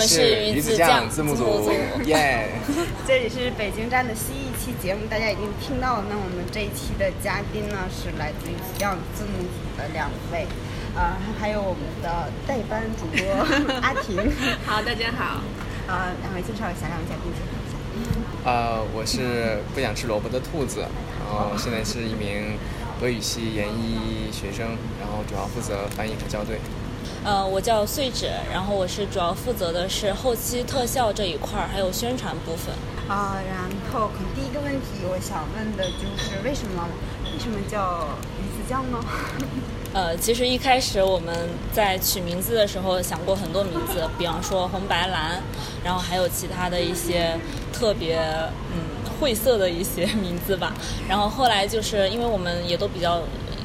[0.00, 1.70] 我是鱼子酱字幕组，
[2.08, 2.48] 耶！
[3.06, 6.04] 这里是北京站的新一期节目，大家已经听到了。
[6.08, 10.46] 那我们这一期的嘉宾呢，是来自于子酱字幕组的两位，
[10.96, 14.16] 呃，还有我们的代班主播 阿婷。
[14.64, 15.42] 好，大家好。
[15.86, 18.50] 呃，两位介绍一下，两位嘉宾介绍一下。
[18.50, 22.56] 呃，我是不想吃萝卜的兔子，然后现在是一名
[23.02, 26.56] 俄语系研一学生，然后主要负责翻译和校对。
[27.22, 32.74] 呃，我叫穗纸，然后我是主要负责的是后期特效这一块儿，还有宣传部分。
[33.08, 36.88] 啊、然后可能第一个问题，我想问的就是为什么
[37.24, 38.06] 为什么叫
[38.38, 38.98] 鱼子酱呢？
[39.92, 41.34] 呃，其实一开始我们
[41.72, 45.42] 在取名字的时候想过很多名字，比方说红白蓝，
[45.84, 47.36] 然后还有其他的一些
[47.72, 48.16] 特别
[48.72, 48.78] 嗯
[49.18, 50.72] 晦涩的一些名字吧。
[51.08, 53.20] 然后后来就是因为我们也都比较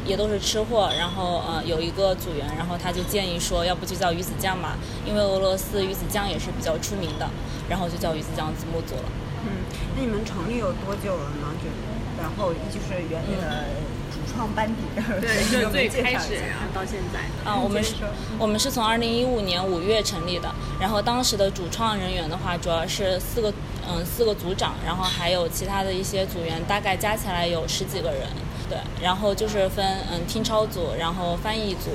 [0.06, 7.28] 也都是吃货，然后呃有一个组员，然后他就建议说，要不就叫鱼子酱嘛，因为俄罗斯鱼子酱也是比较出名的，
[7.70, 9.03] 然后就叫鱼子酱字幕组了。
[9.45, 11.53] 嗯，那你们成立有多久了呢？
[11.62, 11.70] 就
[12.17, 13.66] 然后就是原来的
[14.09, 17.19] 主创班底的，对， 就最开始，然后到现在。
[17.50, 17.95] 啊，我们是
[18.40, 23.53] 我们是从二零一五年五月成立的，然后当时的主创人员的话，主要是四个，
[23.88, 28.22] 嗯，四个组长，然后还有其他的一些组员，大概加起来有十几个人，
[28.70, 31.92] 对，然后就是分嗯听抄组，然后翻译组，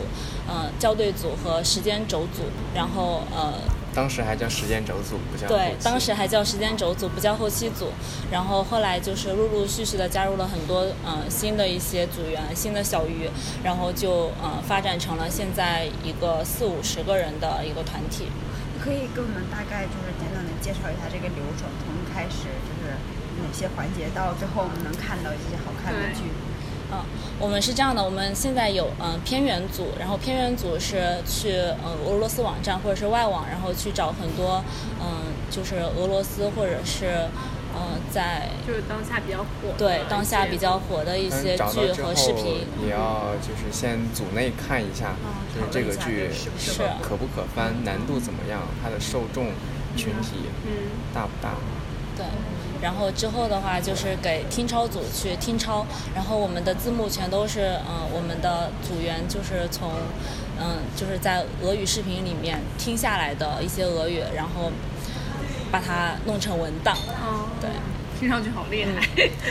[0.49, 2.45] 嗯校对组和时间轴组，
[2.75, 3.55] 然后呃
[3.93, 7.91] 当时还叫时间轴组，不叫对，当时还叫时间轴组，不叫后期组。
[8.31, 13.29] 然后后来就是陆陆续续的加入了很多呃新的一些组员，新的小鱼，
[13.65, 18.27] 然后就呃发展成了现在一个四五十个人的一个团体。
[18.79, 22.95] 可以给我们大概就是简短的介绍一下这个流程，从一开始就是
[23.43, 26.31] 哪些环节，到最后我们能看到一些好看的对剧。
[26.93, 26.99] 嗯，
[27.39, 31.53] 我们是这样的，我们现在有嗯、呃偏远组，然后偏远组是去
[31.83, 34.63] 呃俄罗斯网站或者是外网，然后去找很多
[35.01, 37.29] 嗯、就是俄罗斯或者是
[37.77, 42.67] 嗯在就是当下比较火对当下比较火的一些剧和视频。
[42.85, 45.15] 也要就是先组内看一下，
[45.55, 49.53] 就是这个剧是可不可翻，难度怎么样，它的受众
[49.97, 51.51] 群体嗯，大不大？
[51.51, 51.80] 对，
[52.83, 59.91] 然后之后的话就是给听抄组去听抄，然后我们的字幕全都是嗯、呃我们的组员就是从
[60.63, 64.71] 嗯、就是在俄语视频里面听下来的一些俄语，然后
[65.71, 66.95] 把它弄成文档。
[66.95, 67.71] 哦，对，
[68.19, 68.93] 听上去好厉害。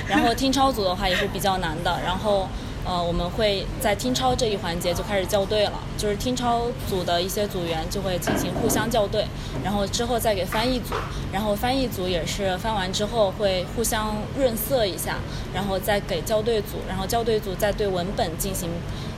[0.07, 2.47] 然后听抄组的话也是比较难的，然后
[2.85, 9.25] 呃我们会在听抄这一环节就开始校对了，就是听抄组的一些组员就会进行互相校对，
[9.63, 10.95] 然后之后再给翻译组，
[11.31, 15.17] 然后翻译组也是翻完之后会互相润色一下，
[15.53, 18.69] 然后再给校对组，然后校对组再对文本进行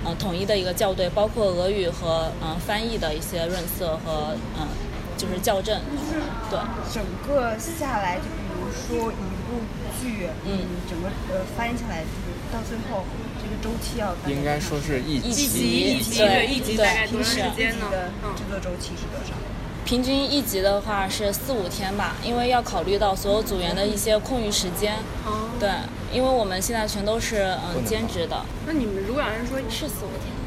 [0.04, 4.68] 呃统一的一个校对，包括俄语和呃翻译的一些润色和嗯、呃
[5.22, 5.80] 就是校正，
[6.50, 6.58] 对。
[6.92, 9.16] 整个下来，就比如说一
[9.46, 9.62] 部
[10.02, 13.06] 剧，嗯，整个呃翻译下来，就是到最后
[13.38, 17.86] 这个周期要应该说是一一集集一集对对一集大概多长时间呢
[18.36, 19.36] 制作周期是多少？
[19.86, 24.96] 平均一集的话是四五天吧，因为要考虑到所有组员的一些空余时间。
[25.26, 25.70] 哦，对，
[26.12, 30.41] 因为我们现在全都是嗯兼职的，那你们如果要是说是四五天。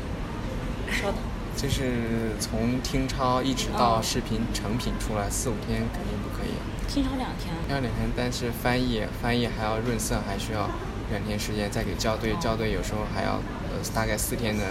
[1.57, 6.53] 就是从听抄一直到视频成品出来，四五天肯定不可以。
[6.89, 7.55] 听超两天。
[7.69, 10.69] 要两天，但是翻译翻译还要润色，还需要
[11.11, 13.41] 两天时间，再给校对，校对有时候还要
[13.71, 14.65] 呃大概四天的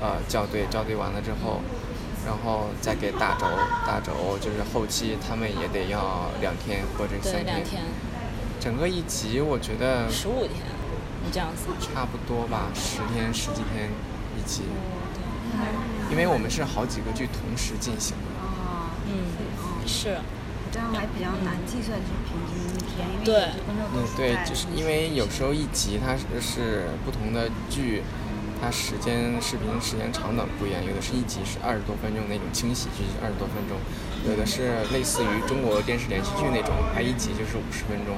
[0.00, 1.60] 呃校对，校对完了之后，
[2.26, 3.46] 然后再给大轴，
[3.86, 7.82] 大轴就是后期他们也得要两天或者对，三两天，
[8.58, 10.64] 整个一集我觉得十五天，
[11.24, 11.68] 你这样子。
[11.78, 13.90] 差不多吧，十天十几天
[14.36, 14.62] 一集，
[16.10, 18.24] 因为我们是好几个剧同时进行的。
[18.40, 20.18] 哦，嗯，是，
[20.72, 23.50] 这样还比较难计算，就是平均一天，因为对。
[23.68, 28.02] 嗯，对，就是因为有时候一集它是是不同的剧，
[28.60, 33.76] 它时间视频时间长短不一样，有的是一集是二十多分钟那种轻喜剧，二十多分钟，
[34.28, 38.16] 有的是类似于中国电视连续剧那种，它一集就是五十分钟，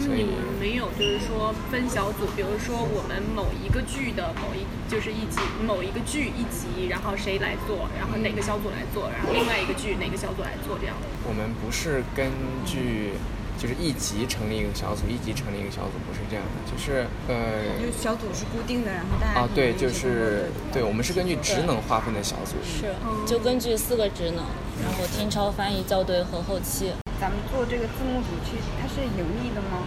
[0.00, 11.06] 所以你们没有就是说分小组，比如说我们某一个剧的某一就是一集某一个剧一集，然后谁来做，然后哪个小组来做，然后另外一个剧哪个小组来做这样的。
[11.28, 12.30] 我们不是根
[12.64, 13.12] 据
[13.58, 22.94] 就是一集成立一个小组，一集成立一个小组，不是这样的，就是呃就小组是固定的，然后大家啊对，就是对，我们是根据职能划分的小组，是，
[23.26, 24.44] 就根据四个职能，
[24.82, 26.92] 然后听超、翻译、校对和后期。
[27.22, 29.86] 咱们做这个字幕组，其实它是盈利的吗？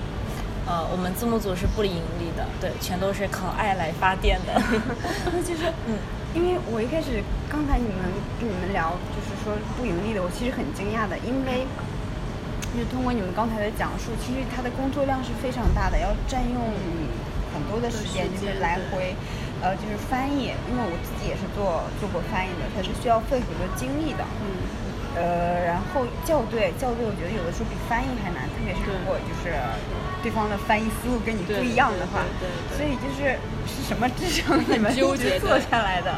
[0.66, 4.56] 呃，我们字幕组是不盈利的，对，全都是靠爱来发电的。
[5.28, 6.00] 那就是嗯，
[6.32, 7.20] 因为我一开始
[7.52, 8.08] 刚才你们
[8.40, 11.68] 跟你们聊，就是说不盈利的，我其实很惊讶的，因为
[12.72, 17.12] 就是通过你们刚才的讲述，其实他的工作量是非常大的，要占用你
[17.52, 19.12] 很多的时间，就是来回，
[19.60, 20.56] 呃，就是翻译。
[20.72, 24.24] 因为我自己也是做做过翻译的，它是需要费很多精力的。
[24.40, 24.85] 嗯。
[25.16, 29.56] 呃，然后校对，校对，我觉得有的时候比翻译还难，特别是如果就是
[30.22, 36.12] 对方的翻译思路跟你不一样的话，对所以就是是什么支撑你们一直做下来的？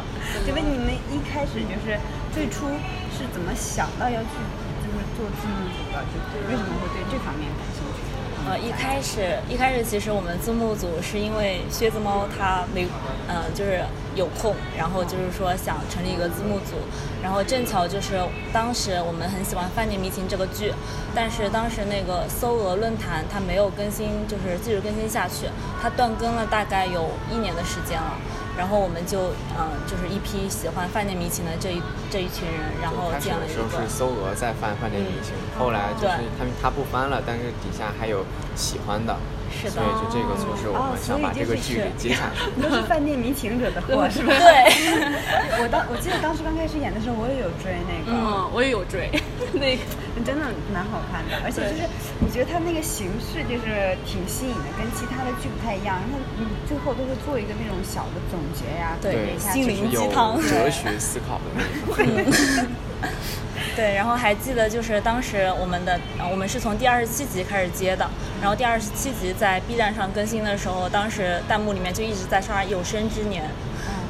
[0.45, 1.93] 就问你们一开始就是
[2.33, 2.65] 最初
[3.13, 4.33] 是怎么想到要去
[4.81, 6.01] 就是做字幕组的？
[6.09, 6.17] 就
[6.49, 8.06] 为什么会对这方面感兴趣？
[8.47, 12.87] 呃，一开始一开始其实我们字幕组是因为靴子猫他没，
[13.27, 13.83] 嗯、就是
[14.15, 16.77] 有空，然后就是说想成立一个字幕组，
[17.21, 18.17] 然后正巧就是
[18.53, 20.71] 当时我们很喜欢《饭店迷情》这个剧，
[21.13, 25.49] 但是当时那个搜鹅论坛它没有更新，就是继续更新下去，
[25.81, 28.15] 它断更了大概有一年的时间了。
[28.57, 38.25] 然后我们就嗯、就是一批喜欢《饭店迷情》的这一这一群人，然后开始建了一个的时候是搜鹅在翻饭店迷情，后来就是他们他不翻了，但是底下还有
[38.55, 39.15] 喜欢的，
[39.53, 42.49] 是的所以就这个促使我哦们想把这个剧给接下去。
[42.61, 44.33] 都是饭店迷情惹的祸 是吧？
[44.33, 44.73] 对。
[45.61, 48.11] 我当我记得当时刚开始演的时候，我也有追那个。
[48.11, 49.09] 嗯，我也有追，
[49.53, 49.81] 那个
[50.23, 51.83] 真的蛮好看的，而且就是
[52.19, 55.99] 我觉得它那个形式就是挺吸引的，跟其他的剧不太一样。
[56.11, 62.67] 它嗯最后都会做一个那种小的总结呀，对心灵鸡汤哲学思考的那种。
[63.75, 68.09] 对，然后还记得就是当时我们的，呃我们是从第二十七集开始接的，
[68.41, 73.43] 然后第二十七集在 B 站上更新的时候，当时弹幕里面就一直在刷“有生之年”，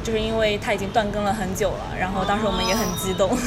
[0.03, 3.37] 就是因为它已经断更了很久了，然后当时我们也很激动。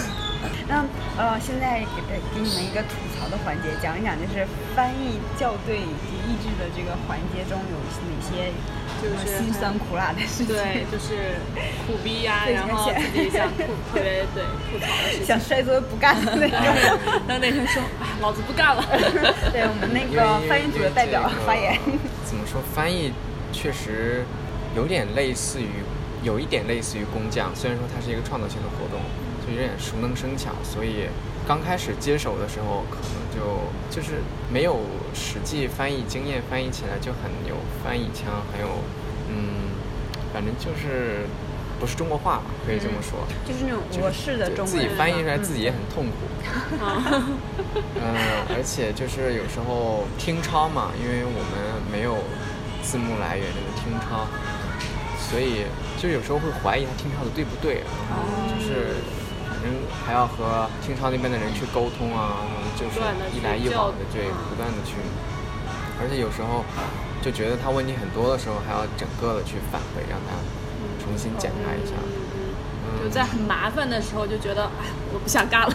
[0.69, 0.85] 那
[1.17, 7.77] 呃，现在给给给你们一个吐槽的环节，讲一讲就是翻译校对以及译制的这个环节中有
[8.09, 8.53] 哪些
[9.03, 11.37] 就是呃辛酸苦辣的事情，对，就是
[11.87, 12.91] 苦逼呀、对然后
[13.31, 15.27] 想吐，特别对吐槽的事情。
[15.29, 16.59] 想摔桌子不干的那种。
[17.29, 18.83] 但那天说，哎，老子不干了。
[19.53, 21.79] 对我们那个翻译组的代表这个发言。
[22.25, 22.61] 怎么说？
[22.75, 23.13] 翻译
[23.53, 24.25] 确实
[24.77, 25.83] 有点类似于，
[26.23, 31.07] 有一点类似于工匠，虽然说它是一个创造性的活动，就有点熟能生巧，所以
[31.47, 33.41] 刚开始接手的时候，可能就
[33.91, 34.81] 就是没有
[35.15, 38.69] 实际翻译经验，翻译起来就很有翻译腔，很有
[39.29, 39.71] 嗯，
[40.33, 41.27] 反正就是
[41.79, 43.27] 不是中国话吧，可以这么说。
[43.45, 46.13] 就是那种我是的中文，自己翻译出来嗯自己也很痛苦。
[47.95, 48.15] 嗯，
[48.55, 52.17] 而且就是有时候听抄嘛，因为我们没有
[52.83, 54.27] 字幕来源，这个听抄，
[55.19, 55.67] 所以
[56.01, 59.20] 就有时候会怀疑他听抄的对不对，然后就是反
[59.63, 59.71] 正
[60.07, 62.43] 还要和清朝那边的人去沟通啊，
[62.77, 62.99] 就是
[63.37, 64.97] 一来一往的，对，嗯不断的去，
[66.01, 66.65] 而且有时候
[67.23, 70.37] 就觉得他问你很多的时候，还要整个的去返回，让他
[71.05, 71.93] 重新检查一下。
[73.01, 75.73] 就在很麻烦的时候，就觉得， 哎，我不想干了。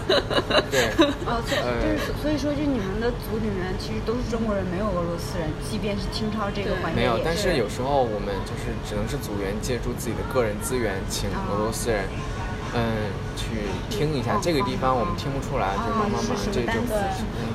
[0.70, 0.94] 对，
[1.26, 12.06] 哦，所以呃就是所以说，就你们的组里面其实都是中国人，没有俄罗斯人，即便是清朝这个环节没有，但是有时候我们就是只能是组员借助自己的个人资源，请俄罗斯人，
[12.76, 16.94] 嗯，去听一下这个地方我们听不出来，就帮帮忙是什么单这种词。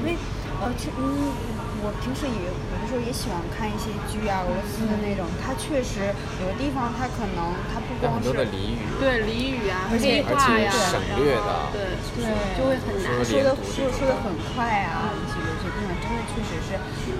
[0.00, 0.16] 因为
[0.60, 1.32] 呃，其嗯，
[1.80, 6.08] 我平时也有的时候也喜欢看一些剧啊，俄罗斯的那种，它确实
[6.40, 11.50] 有的地方它可能它不光是很多的俚语，对俚语啊，而且黑话呀，而且省略的。
[11.72, 12.24] 对，对
[12.56, 13.20] 就会很难。
[13.24, 13.40] 说。
[13.40, 16.76] 的说说的很快啊，有些有些地方真的确实是，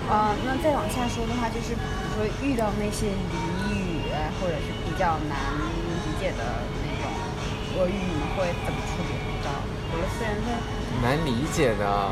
[0.09, 4.05] 呃，那再往下说的话，就是比如说遇到那些俚语
[4.37, 6.61] 或者是比较难理解的
[7.77, 9.11] 俄语，你们会怎么处理？
[9.23, 9.51] 不知道
[9.91, 10.51] 俄罗斯人他
[11.01, 12.09] 难理解的，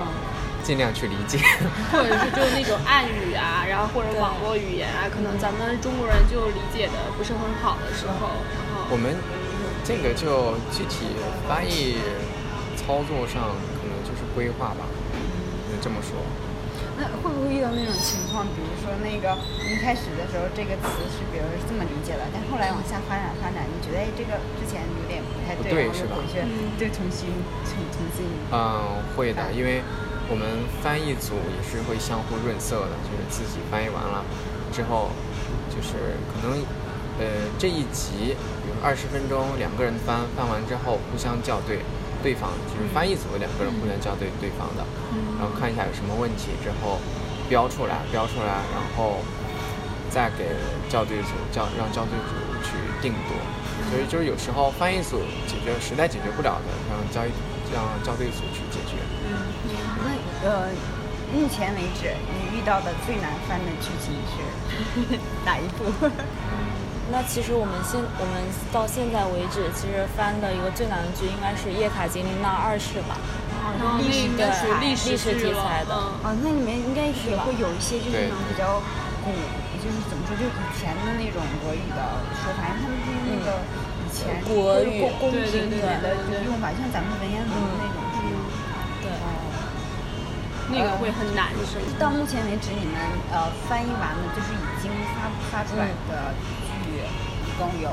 [0.63, 1.39] 尽量去理解。
[1.91, 8.27] 或者是就那种暗语啊，然后或者网络语言啊，可能咱们中国人就理解的不是很好的时候，
[8.65, 9.15] 然后我们
[9.83, 11.15] 这个就具体
[11.47, 11.97] 翻译
[12.75, 14.87] 操作上可能就是规划吧，
[15.71, 16.17] 就这么说。
[16.99, 18.43] 那会不会遇到那种情况？
[18.51, 19.31] 比如说那个
[19.63, 26.15] 一开始的时候这个词是比如是这么理解的，但后来往下发展发展，你觉得哎这个之前有点不太不对，然后对是吧？
[26.15, 26.35] 又回去
[26.77, 27.31] 对重新
[27.63, 28.27] 重重新。
[28.51, 29.81] 嗯，会的，因为
[30.27, 34.25] 我们翻译组也是会相互润色的，就是自己翻译完了
[34.75, 35.15] 之后，
[35.71, 36.59] 就是可能
[37.17, 41.79] 呃这一集，比如二十分钟两个人翻，翻完之后互相校对
[42.21, 44.83] 对方，就是翻译组的两个人互相校对对方的，
[45.39, 46.99] 然后看一下有什么问题之后
[47.47, 49.23] 标出来，标出来，然后
[50.11, 50.51] 再给
[50.89, 53.31] 校对组校让校对组去定夺。
[53.89, 57.31] 所以就是有时候翻译组解决实在解决不了的，让校译
[57.73, 58.99] 让校对组去解决。
[59.25, 59.47] 嗯
[60.03, 60.67] 那呃，
[61.33, 65.87] 目前为止你遇到的最难翻的剧情是 哪一部？
[67.11, 68.37] 那其实我们现我们
[68.71, 73.17] 到现在为止，其实翻的一个最难的剧应该是叶卡捷琳娜二世吧，
[73.48, 78.81] 然后那应该属于历史历史题材的嗯啊，那里面应该也会有一些就是那种比较
[79.21, 79.29] 古，
[79.77, 82.01] 就是怎么说，就是以前的那种俄语的
[82.39, 83.61] 说法，因为他们就是那个
[84.01, 88.47] 以前古俄语宫宫对对对廷里面的对对用法，像咱们文言文那种是吗？
[89.03, 89.11] 对，
[90.71, 91.85] 那个会很难，是吗？
[91.99, 92.95] 到目前为止，你们
[93.31, 96.33] 呃翻译完了，就是已经发发出来的
[96.85, 97.03] 剧，
[97.45, 97.89] 一共有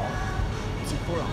[0.87, 1.25] 几部了？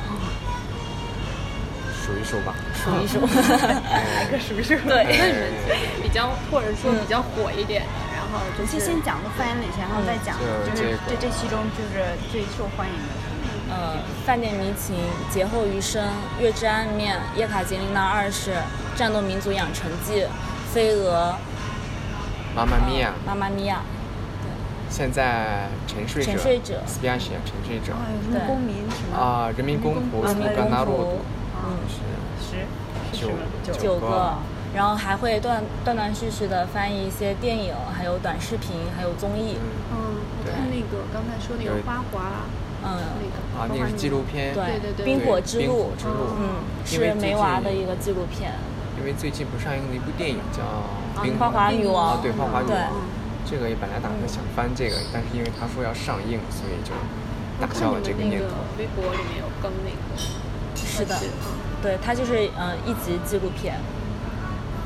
[2.03, 2.53] 数一数吧。
[2.75, 3.22] 数一数。
[3.24, 4.75] 来个 数数。
[4.88, 5.07] 对。
[5.07, 5.41] 那你们
[6.03, 13.13] 比较或者说比较火一点的，然后就先是先讲个翻译哪些，然后再讲，就就是这这这其中就是最受欢迎的。
[13.15, 13.31] 是
[13.72, 14.95] 呃，饭店迷情、
[15.31, 16.05] 劫后余生、
[16.39, 18.51] 月之暗面、叶卡捷琳娜二世、
[18.95, 20.27] 战斗民族养成记、
[20.72, 21.33] 飞蛾、
[22.53, 23.13] 妈妈咪呀。
[23.25, 23.81] 呃，妈妈咪呀，
[24.89, 26.83] 现在沉睡者，沉睡者。
[26.86, 27.93] S p i a 沉睡者。
[27.93, 29.17] 啊，有什么对公民什么？
[29.17, 31.17] 啊，人民公仆斯人民干纳洛公仆
[33.72, 34.08] 九个。
[34.08, 34.34] 个，
[34.75, 39.58] 然后还会断断断续续的翻译一些电影，还有短视频，还有综艺。
[39.58, 39.65] 嗯。
[39.94, 41.82] 嗯，我看那个刚才说那个对。
[41.84, 42.46] 花滑
[42.84, 48.51] 嗯，那个啊，那个是纪录片，对对对冰火之冰路火之路，嗯，是梅娃的一个纪录片。
[49.00, 50.62] 因为最近不上映了一部电影叫
[51.24, 52.18] 《冰花滑女王。
[52.18, 53.08] 啊，对，花滑女王。
[53.46, 56.92] 这个也本来打算想翻这个，但是因为他说要上映，所以就
[57.62, 58.56] 打消了这个那个念头。
[58.77, 60.20] 微博里面有更那个，
[60.75, 63.75] 是的，嗯对，它就是嗯一集纪录片。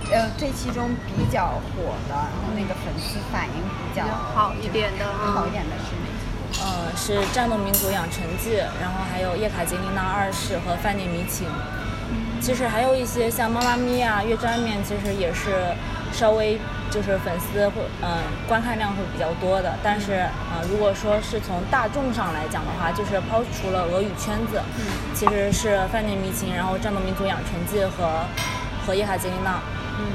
[0.10, 6.64] 呃，这其中比较火的，然后那个粉丝反应比较好一点的嗯好一点的是哪个？
[6.64, 11.46] 呃，是《战斗民族养成记》，然后还有《叶卡捷琳娜二世》和《饭店迷情》。
[12.42, 15.74] 其实还有一些像《妈妈咪呀》《月之暗面》，其实也是
[16.14, 18.10] 稍微就是粉丝会嗯、
[18.48, 19.76] 观看量会比较多的。
[19.84, 20.14] 但是
[20.52, 24.62] 呃，如果说是从大众上来讲的话，就是抛除了俄语圈子，
[25.14, 28.26] 其实是《饭店迷情》，然后《战斗民族养成记》和
[28.86, 29.52] 和《叶卡捷琳娜》。
[30.00, 30.06] 嗯，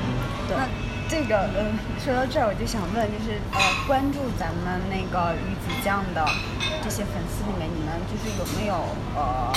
[0.48, 0.66] 对那
[1.08, 1.66] 这个呃，
[2.02, 6.24] 说到这儿我就想问，就是呃，关注咱们那个鱼子酱的
[6.82, 8.74] 这些粉丝里面，你们就是有没有
[9.14, 9.52] 呃，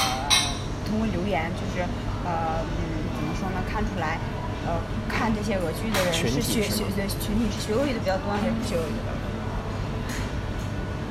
[0.89, 1.87] 通过留言，就是
[2.25, 4.19] 呃，嗯，怎么说呢，看出来，
[4.65, 9.13] 呃，看这些俄剧的人是学学对群体是学俄语的比较多，还是不学俄语的？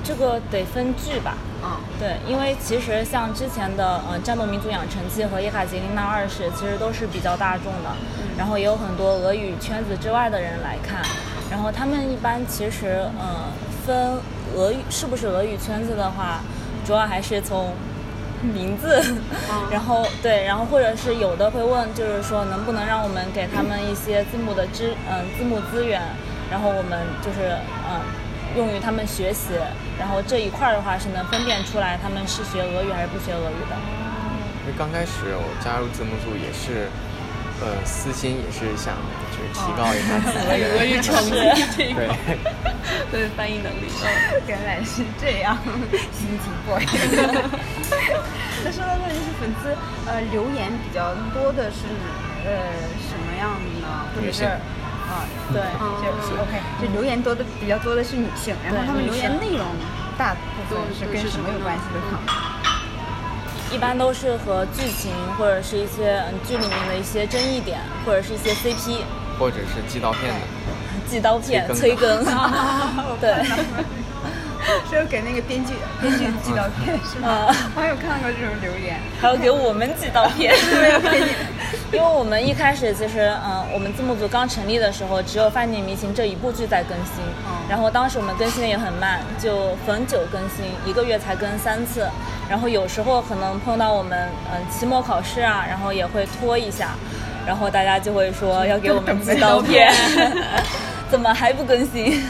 [0.02, 1.36] 这个得分剧吧。
[1.62, 7.96] 啊、对，因为其实像之前的呃《战斗民族养成记》和《叶卡捷琳娜二世》，其实都是比较大众的，
[8.36, 11.00] 然后也有很多俄语圈子之外的人来看，
[11.50, 13.48] 然后他们一般其实呃
[13.86, 14.18] 分
[14.54, 16.40] 俄语是不是俄语圈子的话，
[16.84, 17.72] 主要还是从
[18.52, 19.02] 名字，
[19.70, 26.00] 然后对，然后或者是有的会问，就是说能不能让我们给他们一些字幕的资嗯、字幕资源，
[26.50, 27.56] 然后我们就是
[27.88, 28.00] 嗯。
[28.56, 29.50] 用于他们学习，
[29.98, 33.74] 然后这一块儿的话是能分辨出来他们是学俄语还是不学俄语的。
[34.62, 36.86] 因为刚开始我加入字幕组也是，
[37.62, 38.94] 呃，私心也是想
[39.30, 41.30] 就是提高一下自己的俄语成绩
[41.76, 42.16] 这一对块，
[43.12, 44.42] 对翻译能力，嗯。
[44.48, 45.56] 原来是这样，
[46.12, 46.82] 心情 boy。
[48.64, 51.86] 那说到这里，就是粉丝呃留言比较多的是
[52.44, 52.50] 呃
[53.08, 53.86] 什么样的呢？
[54.14, 55.60] 或者是女性啊、对，
[56.02, 59.64] 就 OK，就留言多的比较多的是女性，然后对他们留言女内容
[60.18, 62.18] 大部分都是跟什么有关系的呢？
[63.74, 68.98] 一般都是和剧情或者是一些嗯剧里面的一些争议点，或者是一些 CP、
[69.36, 70.40] 或者是寄刀片的，
[71.10, 72.24] 寄刀片、催 催更，
[73.20, 73.34] 对。
[74.88, 77.28] 是要给那个编剧 编剧寄刀片是吗？
[77.28, 77.56] 啊。
[77.76, 80.54] 我有看过这种留言，还要给我们寄刀片，
[81.92, 87.22] 因为我们一开始其实，嗯、我们字幕组刚成立的时候，只有《饭店迷情》这一部剧在更新，
[87.68, 92.08] 然后当时我们更新的也很慢，就逢九更新，一个月才更三次，
[92.48, 96.90] 然后有时候可能碰到我们，嗯、期末考试啊，然后也会拖一下，
[97.46, 99.92] 然后大家就会说要给我们寄刀片，
[101.10, 102.24] 怎么还不更新？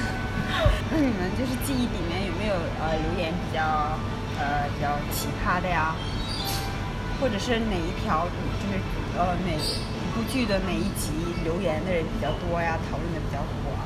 [0.91, 1.84] 那你们就是记忆
[2.55, 3.61] 有呃留言比较
[4.39, 5.95] 呃比较奇葩的呀？
[7.21, 8.27] 或者是哪一条
[8.61, 8.79] 就是
[9.19, 9.59] 呃哪一
[10.15, 11.13] 部剧的哪一集
[11.45, 12.79] 留言的人比较多呀？
[12.91, 13.83] 讨论的比较火啊？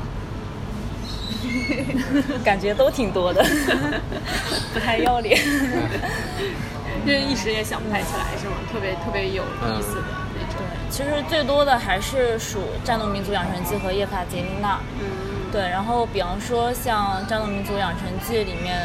[2.44, 3.44] 感觉都挺多的，
[4.74, 5.38] 不太要脸。
[7.06, 8.56] 这一时也想不太起来，是吗？
[8.72, 10.02] 特别特别有意思的
[10.34, 10.60] 那种。
[10.90, 14.74] 其实最多的还是属《战斗民族养成记》和《叶卡捷琳娜》。
[15.00, 15.06] 嗯，
[15.50, 18.78] 对，然后比方说像《战斗民族养成记》里面，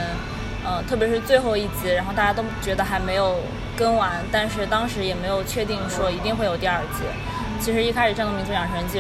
[0.64, 3.36] 呃，特别是最后一集，然后大家都觉得还没有
[3.78, 7.04] 更完，但是当时也没有确定说一定会有第二季。
[7.60, 9.00] 其实一开始《战斗民族养成记》，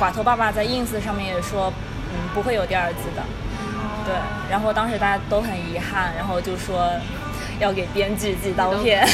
[0.00, 1.72] 寡头爸爸在 ins 上面也说，
[2.12, 3.22] 嗯，不会有第二季的。
[4.04, 4.14] 对，
[4.50, 6.90] 然后当时大家都很遗憾，然后就说
[7.60, 9.06] 要给编剧寄刀片。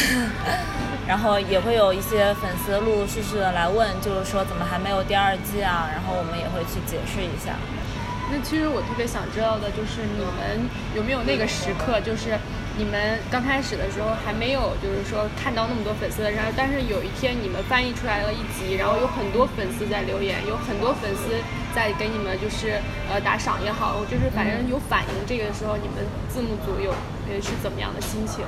[1.05, 5.91] 然后也会有一些粉丝陆陆续续的来问，就是说怎么还没有第二季啊？
[5.93, 7.53] 然后我们也会去解释一下。
[8.33, 10.65] 那其实我特别想知道的就是你们
[10.97, 12.33] 有没有那个时刻，就是
[12.79, 21.37] 你们刚开始的时候还没有，就是说看到那么多粉丝的，时候但是有一天你们翻译出来了一集，然后有很多粉丝在留言，有很多粉丝
[21.77, 22.81] 在给你们就是
[23.13, 26.01] 呃打赏也好，就是反正有反应，这个时候你们
[26.33, 26.89] 字幕组有
[27.29, 28.41] 呃是怎么样的心情？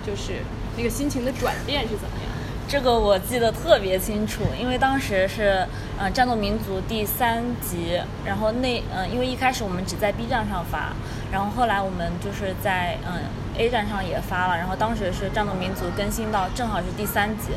[0.00, 0.40] 就是
[0.78, 2.25] 那个心情的转变是怎么样？
[2.68, 5.64] 这个我记得特别清楚，因为当时是
[5.96, 10.92] 呃《战斗民族》第三集，然后那嗯，因为一开始我们只在 B 站上发，
[11.30, 13.22] 然后后来我们就是在嗯
[13.56, 17.52] A 站上也发了，然后当时是《战斗民族》更新到正好是第三集，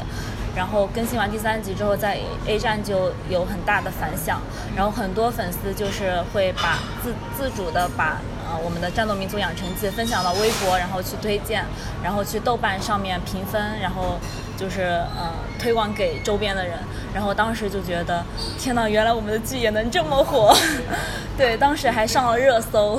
[0.59, 4.41] 然后更新完第三集之后，在 A 站就有很大的反响，
[4.75, 8.19] 然后很多粉丝就是会把自自主的把。
[8.51, 11.63] 呃，我们的战斗民族养成记分享到微博，然后去推荐，
[12.03, 14.19] 然后去豆瓣上面评分，然后
[14.57, 14.81] 就是
[15.15, 16.79] 呃推广给周边的人。
[17.13, 18.25] 然后当时就觉得，
[18.57, 20.51] 天呐，原来我们的剧也能这么火！
[21.37, 22.97] 对，当时还上了热搜。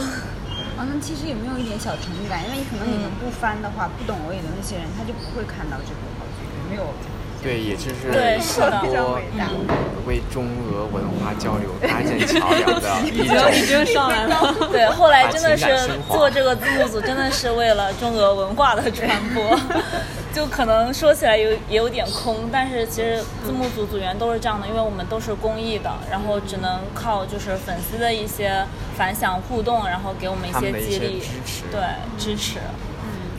[0.78, 2.40] 啊，那其实有没有一点小成就感？
[2.44, 6.86] 因为可能你们不翻的话，不懂俄语的那些人，他就不会看到这部好剧，有没有？
[7.42, 9.66] 对，也就是对是的通过嗯
[10.06, 14.54] 为中俄文化交流搭建桥梁的 已经已经上来了。
[14.72, 15.66] 对，后来真的是
[16.08, 19.58] 做这个字幕组，真的是为了中俄文化的传播。
[20.32, 28.64] 就可能说起来有也有点空，但是其实字幕组组员都是这样的，因为我们都是公益的，然后只能靠就是粉丝的一些
[28.96, 31.80] 反响互动，然后给我们一些激励支持，对
[32.16, 32.60] 支持。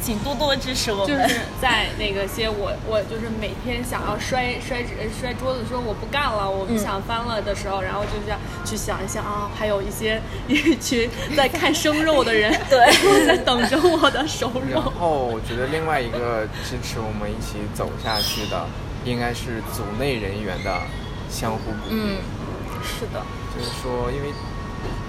[0.02, 1.08] 请多多支持我们。
[1.08, 14.82] 就是在那个些我我就是每天想要摔摔纸摔桌子说我不干了，我不想翻了的时候，然后就这样去想一想啊，还有一些一群在看生肉的人， 对在等着我的熟肉然。
[14.82, 18.66] 后我觉得另外一个支持我们一起走下去的，
[19.06, 20.82] 应该是组内人员的
[21.30, 21.96] 相互鼓励。
[21.96, 22.18] 嗯，
[22.84, 23.22] 是的，
[23.54, 24.34] 就是说，因为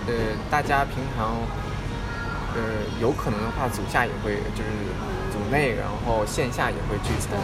[0.07, 0.13] 呃，
[0.51, 1.37] 大家平常
[2.55, 2.61] 呃
[3.01, 4.71] 有可能的话，组下也会就是
[5.33, 7.39] 组内，然后线下也会聚餐，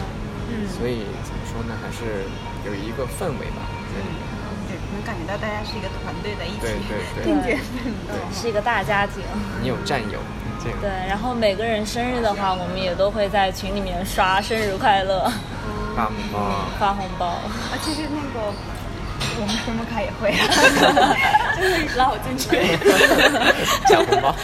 [0.50, 2.24] 嗯所以怎么说呢，还是
[2.66, 3.60] 有一个氛围吧
[3.92, 4.28] 在里面。
[4.68, 8.14] 对，能感觉到大家是一个团队的一起对对对并肩奋斗。
[8.32, 9.24] 是一个大家庭。
[9.62, 10.18] 你有战友，
[10.82, 15.24] 对，然后每个人生日的话，我们也都会在群里面刷生日快乐，
[15.96, 16.38] 发红包。
[16.78, 17.26] 发红包。
[17.26, 18.52] 啊，其实那个
[19.40, 20.32] 我们什么卡也会，
[21.56, 22.48] 就是拉我进去。
[23.88, 24.34] 抢红包。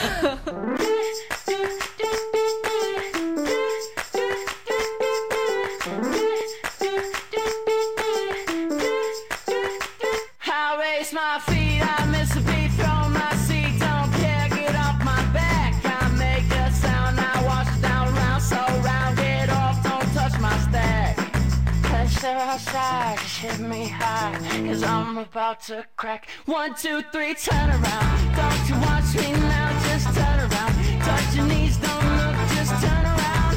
[22.74, 24.36] Just hit me high.
[24.66, 26.28] Cause I'm about to crack.
[26.46, 28.16] One, two, three, turn around.
[28.34, 30.74] Don't you watch me now, just turn around.
[31.06, 33.54] Touch your knees, don't look, just turn around.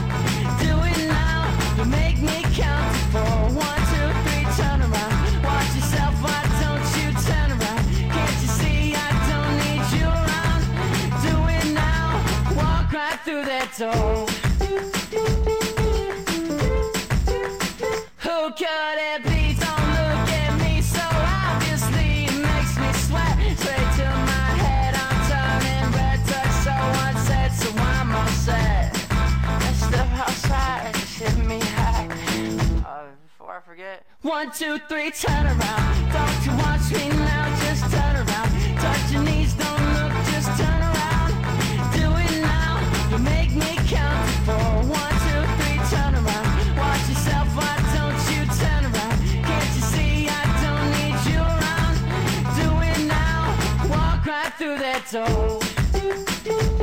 [0.61, 1.39] Do it now,
[1.77, 3.39] you make me count to four.
[3.65, 5.43] One, two, three, turn around.
[5.43, 7.83] Watch yourself, why don't you turn around?
[8.13, 10.61] Can't you see I don't need you around?
[11.25, 12.05] Do it now,
[12.55, 14.46] walk right through that door.
[34.23, 36.11] One, two, three, turn around.
[36.11, 38.49] Don't you watch me now, just turn around.
[38.79, 41.31] Touch your knees, don't look, just turn around.
[41.93, 44.81] Do it now, you make me count to four.
[44.89, 46.77] One, two, three, turn around.
[46.77, 49.17] Watch yourself, why don't you turn around?
[49.45, 51.97] Can't you see I don't need you around?
[52.57, 53.55] Do it now,
[53.87, 56.76] walk right through that door.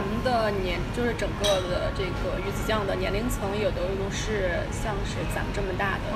[0.00, 6.08] 咱们的年就是整个的这个鱼子酱的年龄层，有的都是像是咱们这么大的，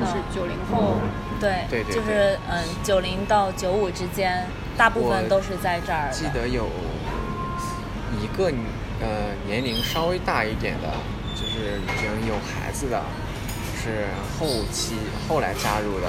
[0.00, 0.96] 就是九零后。
[1.38, 4.46] 对，对对就是嗯，九零到九五之间，
[4.78, 6.14] 大部分都是在这儿的。
[6.14, 6.66] 记得有
[8.22, 8.50] 一个
[9.02, 10.88] 呃年龄稍微大一点的，
[11.34, 13.02] 就就是已经有孩子的，
[13.76, 14.06] 是
[14.38, 14.96] 后期
[15.28, 16.08] 后来加入的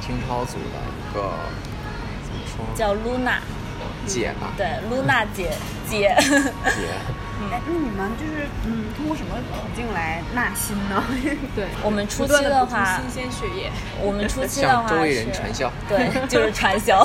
[0.00, 1.30] 听超组的一个
[2.24, 3.38] 怎么说叫露娜，
[4.06, 5.50] 姐吧，对，露娜姐
[5.88, 6.14] 姐。
[6.20, 6.88] 姐。
[7.50, 11.02] 哎，那你们就是嗯，通过什么途径来纳新呢？
[11.56, 13.68] 对，我们初期的话新鲜血液。
[14.00, 17.04] 我们初期的话向周围人传销对，就是传销。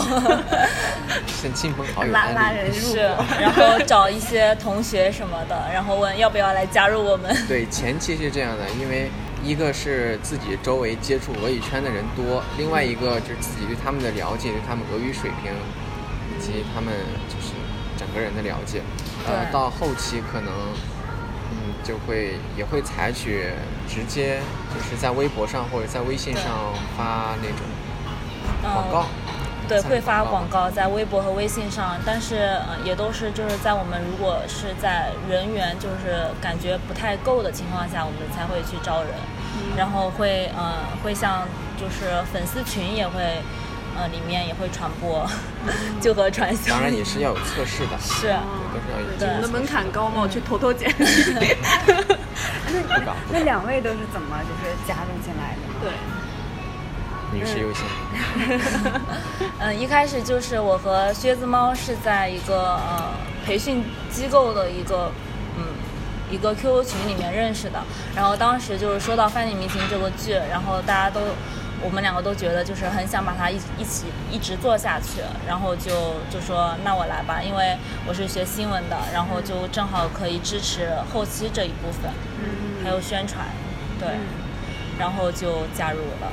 [1.41, 2.51] 向亲朋好友拉拉。
[2.51, 2.97] 人入是，
[3.41, 7.36] 然后找一些同学什么的，然后问要不要来加入我们。
[7.47, 9.10] 对，前期是这样的，因为
[9.43, 15.55] 一个是自己周围接触俄语圈的人多，另外一个就是自己对他们的了解，对他们俄语水平以
[16.47, 16.93] 及他们
[17.27, 17.53] 就是
[17.97, 18.81] 整个人的了解。
[19.27, 20.53] 呃，到后期可能，
[21.51, 23.51] 嗯，就会也会采取
[23.88, 24.39] 直接
[24.73, 26.43] 就是在微博上或者在微信上
[26.95, 27.60] 发那种
[28.63, 29.05] 广告。
[29.67, 39.12] 对，会发广广告在微博和微信上，但是呃也都是就是在我们如果是在人员就是感觉不太够的情况下，我们才会去招人，
[39.75, 41.43] 然后会呃会像
[41.77, 43.43] 就是粉丝群也会
[43.97, 45.27] 呃里面也会传播，
[45.99, 46.73] 就和传销。
[46.73, 48.39] 当然也是要有测试的，是都是要
[49.01, 50.21] 有对我们的门槛高吗？
[50.21, 50.93] 我去偷偷减。
[50.97, 51.55] 对
[53.05, 53.15] 吧？
[53.31, 55.62] 那两位都是怎么就是加入进来的？
[55.81, 55.91] 对，
[57.33, 57.83] 女士优先。
[59.60, 63.13] 嗯，一开始就是我和靴子猫是在一个呃
[63.45, 65.12] 培训机构的一个
[65.57, 65.63] 嗯
[66.29, 67.81] 一个 QQ 群里面认识的，
[68.15, 71.21] 然后当时就是说到《翻你明星》这个剧，然后大家都
[71.81, 75.91] 我们两个都觉得就是很想把它一一起一直做下去，然后就
[76.29, 82.11] 就说那我来吧，因为我是学新闻的，然后就正好可以支持后期这一部分，
[82.83, 83.45] 还有宣传，
[83.99, 84.09] 对，
[84.97, 86.31] 然后就加入了。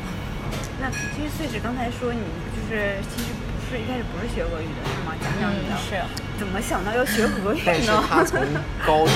[0.80, 2.20] 那其实碎纸刚才说你
[2.54, 5.14] 就是其实不是一开始不是学俄语的是吗？
[5.22, 5.96] 讲讲你的、嗯是。
[6.37, 8.02] 怎么想到要学俄语 但是呢？
[8.09, 8.40] 他从
[8.85, 9.14] 高中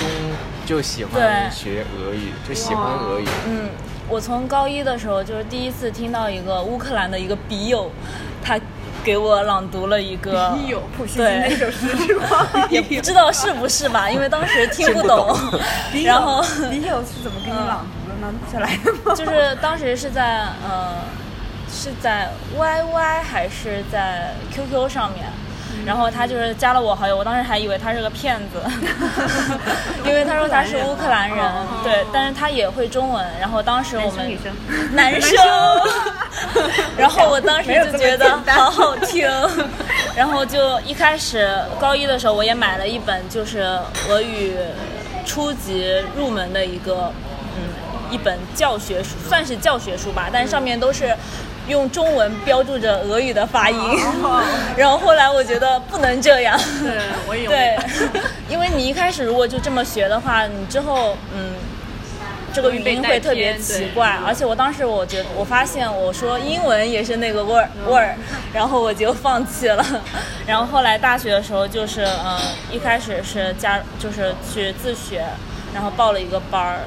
[0.65, 3.27] 就喜欢学俄语，就喜欢俄语。
[3.49, 3.71] 嗯，
[4.09, 7.91] 我从高一的时候就是第一次听到一个乌克兰的一个笔友，
[8.43, 8.59] 他
[9.05, 12.47] 给我朗读了一个笔友普希金那对，首诗是吗？
[12.71, 15.37] 也不知道是不是吧，因为当时听不懂。
[16.05, 18.33] 然后笔友是怎么给你朗读的呢？
[18.33, 19.15] 录下来的吗？
[19.17, 21.05] 就是当时是在呃
[21.71, 25.27] 是在 YY 还是在 QQ 上面。
[25.87, 28.63] 然后他就是加了我好友，我当时还以为他是个骗子，
[30.05, 31.39] 因为他说他是乌克兰人，
[31.83, 33.25] 对，但是他也会中文。
[33.41, 34.53] 然后当时我们女生
[34.95, 35.39] 男生，
[36.97, 39.27] 然后我当时就觉得好好听，
[40.15, 41.49] 然后就一开始
[41.81, 44.55] 高一的时候我也买了一本就是俄语
[45.25, 47.13] 初级入门的一个
[47.57, 47.63] 嗯
[48.11, 51.17] 一本教学书，算是教学书吧，但是上面都是。
[51.69, 53.79] 用中文标注着俄语的发音，
[54.77, 57.79] 然后后来我觉得不能这样，对我对，
[58.49, 61.53] 因为你一开始如果就这么学的话，你之后嗯，
[62.53, 64.19] 这个语音会特别奇怪。
[64.27, 68.17] 而且我当时我觉得我发现我说英文也是那个味儿味儿，
[68.53, 69.85] 然后我就放弃了。
[70.47, 72.39] 然后后来大学的时候就是嗯，
[72.71, 75.25] 一开始是加就是去自学，
[75.75, 76.79] 然后报了一个班儿，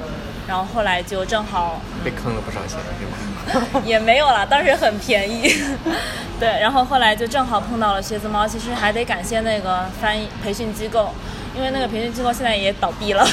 [0.48, 3.12] 然后后来就正好被坑了不少钱，是吗？
[3.84, 5.54] 也没有了，当时很便宜。
[6.38, 11.14] 对，然后后来就正好碰到了靴子猫，其实还得感谢那个翻译培训机构，
[11.54, 13.24] 因为那个培训机构现在也倒闭了。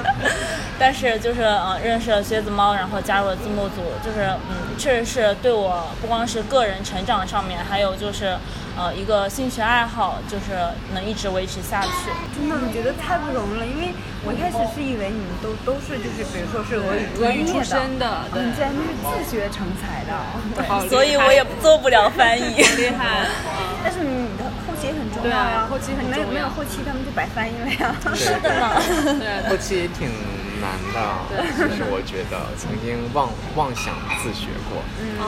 [0.78, 8.36] 但是就是呃认识了靴子猫，然后加入了字幕组，就是嗯确实是对我不光是个人成长上面，还有就是
[8.76, 10.56] 呃一个兴趣爱好，就是
[10.94, 11.90] 能一直维持下去。
[12.34, 13.92] 真的，我觉得太不容易了，因为
[14.24, 20.12] 我一开始是以为你们都都是就是比如说是俄语俄语出身的，对嗯，竟然是自学成才的。
[20.66, 22.62] 好厉害所以我也做不了翻译。
[22.62, 23.26] 好厉害。
[23.84, 27.94] 但是你的后期也很重要呀，后期很没有没有后期他们就白翻译了呀。
[28.14, 28.80] 是的呢。
[29.18, 30.08] 对 后期也挺
[30.62, 30.98] 难的，
[31.68, 34.78] 其实我觉得曾经妄妄想自学过，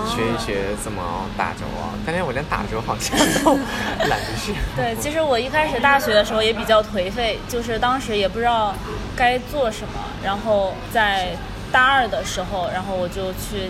[0.06, 3.56] 学一学怎么打轴啊，但是我连打轴好像都
[4.06, 4.54] 懒得学。
[4.76, 8.72] 对，其实我一开始大学的时候也比较颓废，就是当时也不知道
[9.16, 11.36] 该做什么，然后在
[11.72, 13.68] 大二的时候，然后我就去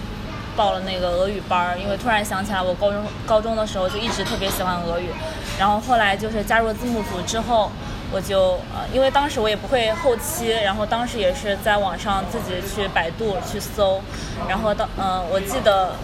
[0.54, 5.08] 报了那个俄语班儿，因为突然想起来我高中高中的时候就一直特别喜欢俄语，
[5.58, 7.72] 然后后来就是加入字幕组之后。
[8.14, 14.00] 我就呃，因为当时我也不会后期，然后当时也是在网上自己去百度去搜，
[14.48, 15.96] 然后当嗯、呃，我记得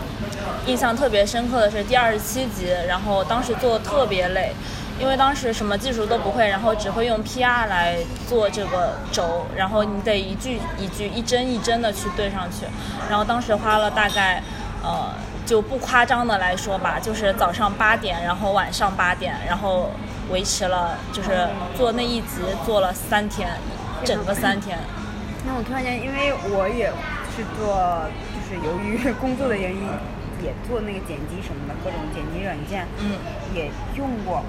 [0.66, 4.52] 印象特别深刻的是第二十七集，然后当时做的特别累，
[4.98, 7.96] 因为当时什么技术都不会，然后只会用 PR 来
[8.28, 12.66] 做这个轴，然后你得一句一句、一帧一帧的去对上去，
[13.08, 14.42] 然后当时花了大概
[14.82, 15.14] 呃。
[15.46, 19.90] 就不夸张的来说吧，就是早上八点，然后晚上八点，然后
[20.30, 23.48] 维持了，就是做那一集做了三天，
[24.04, 24.78] 整个三天。
[25.46, 26.92] 那我突然间，因为我也
[27.34, 29.82] 是做，就是由于 工作的原因，
[30.42, 33.16] 也做那个剪辑什么的，各种剪辑软件，嗯，
[33.54, 34.42] 也用过。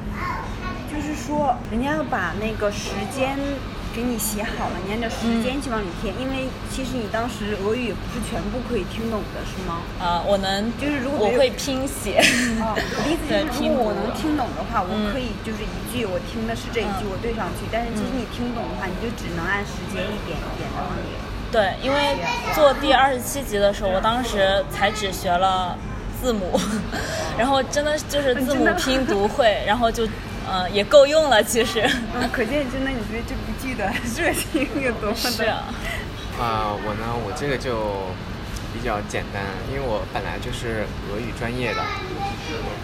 [0.93, 3.39] 就是说，人家要把那个时间
[3.93, 9.83] 给你写好了，你按照时间去往里填，因为其实你当时俄语也不是全部可以听懂的，是吗？
[9.99, 12.19] 啊、我能，就是如果我会拼写，
[12.63, 17.67] 哦，我的意思就是， 如果我能听懂的话，我嗯可以就是一句我听的是这一句，嗯我对上去。
[17.71, 21.11] 但是其实你听不懂的话，你就只能按时间一点一点的往里。
[21.51, 22.15] 对，因为
[22.55, 25.75] 做第二十七集的时候，我当时才只学了
[26.23, 26.57] 字母，
[27.37, 30.07] 然后真的就是字母拼读会，然后就
[30.51, 31.79] 呃也够用了，其实
[32.13, 33.87] 嗯，可见真的你对这部剧的
[34.17, 35.31] 热情有多么的。
[35.31, 35.63] 是啊，
[36.37, 38.11] 啊、我呢，我这个就
[38.73, 41.81] 比较简单，因为我本来就是俄语专业的。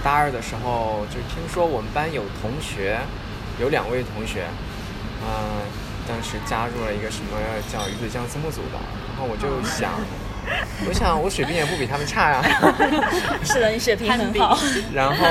[0.02, 3.00] 大二的时候就听说我们班有同学，
[3.60, 4.48] 有两位同学，
[5.20, 5.28] 嗯、
[6.08, 7.36] 当时加入了一个什么
[7.68, 8.80] 叫鱼子酱字幕组的，
[9.12, 9.92] 然后我就想，
[10.88, 12.42] 我想我水平也不比他们差呀，
[13.44, 14.58] 是的，你水平很好，
[14.94, 15.26] 然后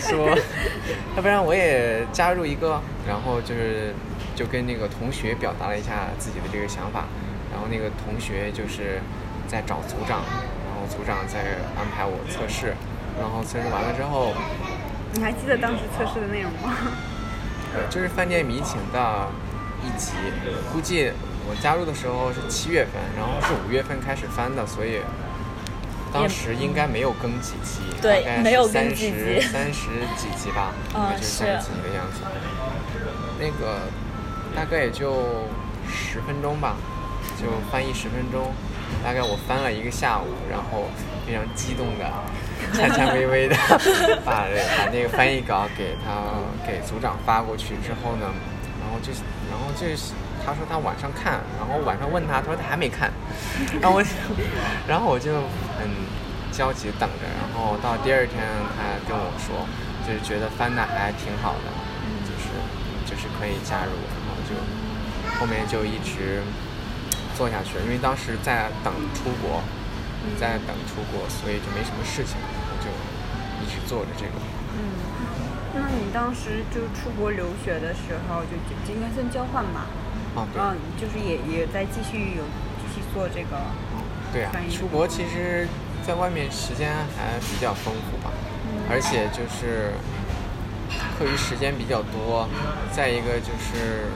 [0.00, 0.28] 说，
[1.16, 3.94] 要不然我也加入一个，然后就是
[4.34, 7.04] 就跟那个同学表达了一下自己的这个想法，
[7.52, 9.00] 然后那个同学就是
[9.46, 10.22] 在找组长，
[10.64, 11.40] 然后组长在
[11.76, 12.74] 安排我测试，
[13.20, 14.32] 然后测试完了之后，
[15.12, 16.74] 你还记得当时测试的内容吗？
[17.74, 19.28] 呃，就是饭店迷情的
[19.82, 20.12] 一集，
[20.72, 21.10] 估计
[21.48, 25.00] 我加入的时候是七月份，然后是五月份开始翻的，所以
[26.12, 32.20] 当时应该没有更几期，对大概没有更三几十集三十几集吧，嗯就是三十几集的样子。
[33.38, 33.80] 那个
[34.54, 35.44] 大概也就
[35.88, 36.76] 十分钟吧，
[37.40, 38.52] 就翻译十分钟，
[39.04, 40.88] 大概我翻了一个下午，然后
[41.26, 42.04] 非常激动的。
[42.72, 43.54] 颤颤巍巍的
[44.24, 46.32] 把把那个翻译稿给他
[46.66, 48.32] 给组长发过去之后呢，
[48.80, 49.12] 然后就
[49.50, 53.10] 然后就是他说他晚上看，然后晚上问他，他说他还没看，
[53.80, 54.04] 然后我
[54.86, 55.32] 然后我就
[55.80, 55.88] 很
[56.52, 58.44] 焦急等着，然后到第二天
[58.76, 59.64] 他跟我说，
[60.06, 61.68] 就是觉得翻的还挺好的，
[62.28, 62.52] 就是
[63.08, 64.52] 就是可以加入，然后就
[65.40, 66.42] 后面就一直
[67.36, 69.64] 做下去了，因为当时在等出国，
[70.38, 72.86] 在等出国，所以就没什么事情，然后就
[73.64, 74.36] 一直做着这个。
[74.76, 74.92] 嗯
[75.76, 79.86] 那你当时就出国留学的时候，就就就应该算交换吧？
[80.34, 82.42] 啊，对，嗯，就是也也在继续有
[82.80, 83.56] 继续做这个。
[84.32, 85.68] 对啊，出国其实
[86.04, 88.32] 在外面时间还比较丰富吧，
[88.90, 89.92] 而且就是
[91.16, 92.48] 课余时间比较多，
[92.90, 94.10] 再一个就是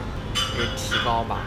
[0.59, 1.42] 有提高吧。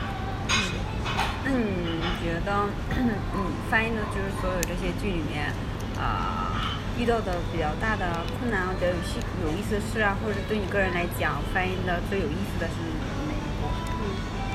[1.44, 5.52] 那你觉得， 你翻译的就是所有这些剧里面，
[6.00, 12.91] 啊、遇到的比较大的困难或者有趣有意思的事啊，或者对你个人来讲，翻译的最有意思的是？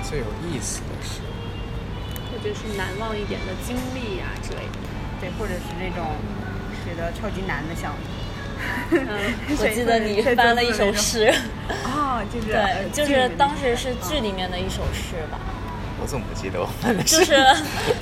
[0.08, 1.20] 最有意思的是，
[2.30, 4.78] 或者是难忘一点的经历啊之类的。
[5.20, 6.06] 对，或者是那种
[6.84, 7.98] 觉得超级难的项目。
[9.58, 11.32] 我记得你翻了一首诗，
[11.84, 15.38] 哦， 就是呃对，就是当时是剧里面的一首诗吧，
[16.00, 17.36] 我怎么不记得我翻的就是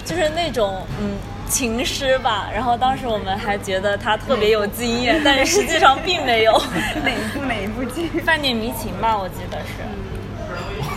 [0.04, 1.16] 就是那种嗯
[1.48, 6.52] 情诗吧，然后当时我们还觉得他特别有经验，但是实际上并没有。
[7.02, 8.08] 哪一部哪一部剧？
[8.20, 9.58] 饭店迷情吧，我记得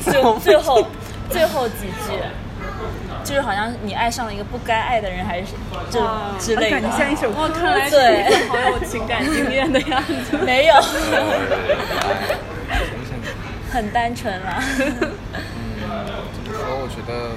[0.06, 0.88] 是，就最后
[1.30, 2.20] 最后几句，
[3.24, 5.54] 就是好像你爱上了一个不该爱的人，还是
[5.90, 6.10] 这种
[6.40, 6.98] 之类的感觉。
[6.98, 7.42] 像一首歌。
[7.42, 7.90] 哇，看来
[8.48, 10.38] 好有情感经验的样子。
[10.46, 10.76] 没有，
[13.72, 14.62] 很单纯啦。
[14.78, 16.80] 怎么说？
[16.82, 17.36] 我觉得，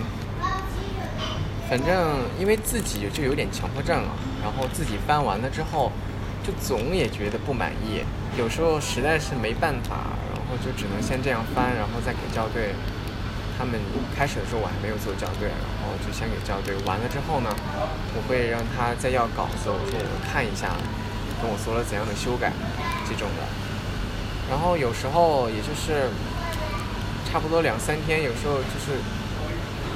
[1.69, 4.09] 反正因为自己就有点强迫症了，
[4.43, 5.93] 然后自己翻完了之后，
[6.45, 8.03] 就总也觉得不满意，
[8.39, 12.75] 有时候实在是没办法，然后就只能先这样翻，然后再给校对。
[13.61, 13.77] 他们
[14.17, 16.73] 开始的时候我还没有做校对，然后就先给校对。
[16.89, 17.53] 完了之后呢，
[18.17, 20.73] 我会让他再要稿子，我说我看一下，
[21.43, 22.51] 跟我说了怎样的修改，
[23.05, 23.45] 这种的。
[24.49, 26.09] 然后有时候也就是
[27.29, 28.97] 差不多两三天，有时候就是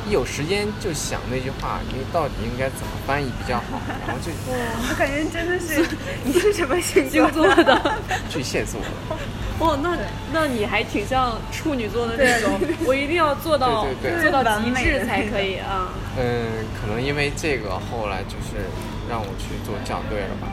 [0.07, 5.81] 一有时间就想那句话，因为到底应该怎么翻译比较好，然后就我感觉真的是，
[6.23, 7.97] 你是什么星星座的。
[8.29, 8.79] 巨蟹座。
[9.61, 9.97] 哇，那
[10.33, 15.89] 那你还挺像处女座的那种， 我一定要做到对对对做到极致才可以啊。
[16.19, 18.67] 嗯，可能因为这个后来就是
[19.09, 20.49] 让我去做校对了吧。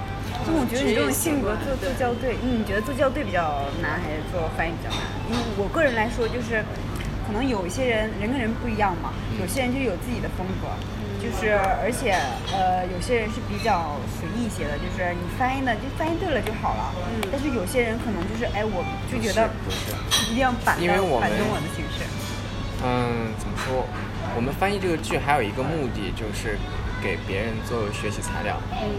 [0.46, 5.02] 就我觉得你这种性格做做校对，嗯你觉得做校对比较难，还是做翻译比较难？
[5.30, 6.66] 因为我个人来说，就是
[7.26, 10.70] 可能有一些人人跟人不一样嘛，有些人就有自己的风格，
[11.22, 12.18] 就是而且
[12.52, 16.92] 呃有些人是比较随意一些的，就是你翻译的就翻译对了就好了。
[17.32, 19.94] 但是有些人可能就是哎，我就觉得不是
[20.32, 21.30] 一定要板因为我们。
[22.84, 23.86] 嗯，怎么说？
[24.36, 26.58] 我们翻译这个剧还有一个目的就是
[27.04, 28.58] 给别人做学习材料，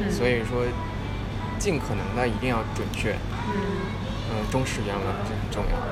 [0.09, 0.63] 所以说
[1.59, 3.17] 尽可能的一定要准确，
[3.51, 4.02] 嗯，
[4.51, 5.87] 忠实原文是很重要的。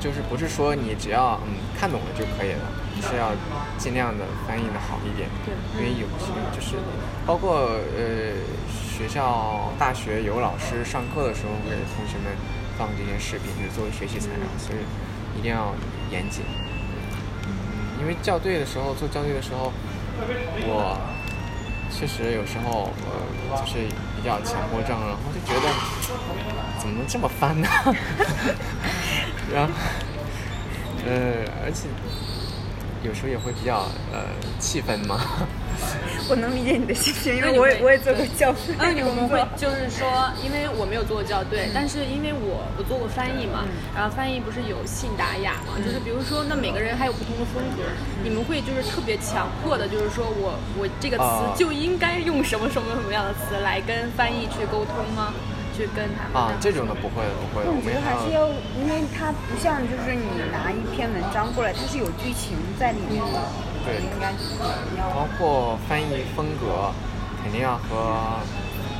[0.00, 2.64] 就是不是说你只要嗯看懂了就可以了，
[3.02, 3.32] 是要
[3.76, 5.28] 尽量的翻译的好一点。
[5.44, 6.76] 对因为有些就是
[7.26, 8.38] 包括呃
[8.70, 12.30] 学校、大学有老师上课的时候会给同学们
[12.78, 14.78] 放这些视频，就是作为学习材料，所以
[15.36, 15.74] 一定要
[16.10, 16.44] 严谨。
[16.46, 17.50] 嗯
[18.00, 19.72] 因为校对的时候做校对的时候，
[20.62, 20.96] 我
[21.90, 23.78] 确实有时候呃就是
[24.20, 25.68] 比较强迫症，然后就觉得
[26.78, 27.68] 怎么能这么翻呢？
[29.54, 29.72] 然后
[31.06, 31.86] 呃，而且
[33.02, 34.24] 有时候也会比较呃
[34.58, 35.20] 气愤嘛。
[36.28, 39.28] 我能理解你的心情，因为我也我也做过教师那你们。
[39.28, 47.84] 会就是说，因为我没有做过校对，但是因为我我做过翻译嘛，然后翻译不是有信达雅嘛，就是比如说那每个人还有不同的风格，
[48.24, 55.32] 你们会就是特别强迫的，就是说我我这个词啊就应该用什么什么什么样的词来跟翻译去沟通吗？
[55.78, 57.70] 去跟他们啊，这种的不会的，不会的。
[57.70, 63.38] 我觉得还还是要，因为它不像就是你拿一篇文章过来，它是有剧情在里面的，
[63.86, 64.58] 对应该是
[65.14, 66.90] 包括翻译风格，
[67.38, 68.42] 肯定要和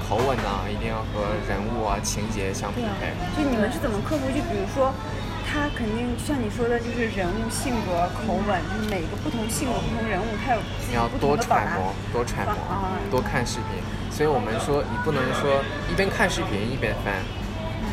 [0.07, 4.31] 口吻呐、一定要和人物啊、情节相匹配。，就你们是怎么克服？
[4.31, 4.95] 就比如说，
[5.43, 11.37] 他肯定像你说的，就是人物性格、口吻，就是每个不同性格、不同人物，他有你要多。
[11.37, 13.83] 揣摩，多揣摩啊，多看视频。
[14.19, 17.15] 所以我们说，你不能说一边看视频一边翻，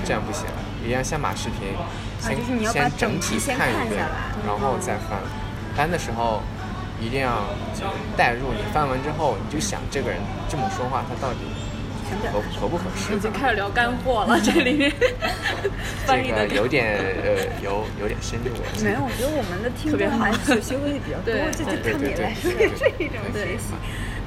[0.03, 0.47] 这样不行。
[0.83, 1.69] 一定要先把视频
[2.19, 2.35] 先、
[2.65, 4.03] 先整体看一遍
[4.43, 5.21] 然后再翻。
[5.77, 6.41] 翻的时候
[6.99, 7.45] 一定要
[8.17, 10.17] 带入，你翻完之后你就想这个人
[10.49, 11.41] 这么说话，他到底
[12.33, 13.19] 合合不合适已？
[13.19, 14.91] 经开始聊干货了，这里面
[16.07, 18.61] 翻这译的个有点呃有有点深入了。
[18.83, 22.49] 没有，我觉得我们的听特别好众还是学会比较多对，这就对对对对你来说
[22.97, 23.75] 一种学习。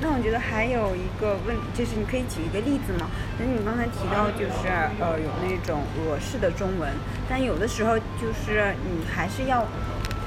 [0.00, 3.10] 那我觉得还有一个问题，就是你可以举一个例子吗？
[3.38, 4.68] 那你刚才提到就是
[5.00, 6.88] 呃有那种俄式的中文，
[7.28, 9.66] 但有的时候就是你还是要。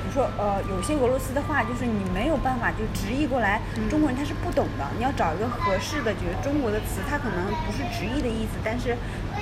[0.02, 4.84] 比如说，呃，有些俄罗斯的话，就是你没有办法就直译过来，中国人他是不懂的。
[4.98, 8.98] 你要找一个合适的，就是中国的词，它可能不是直译的意思，但是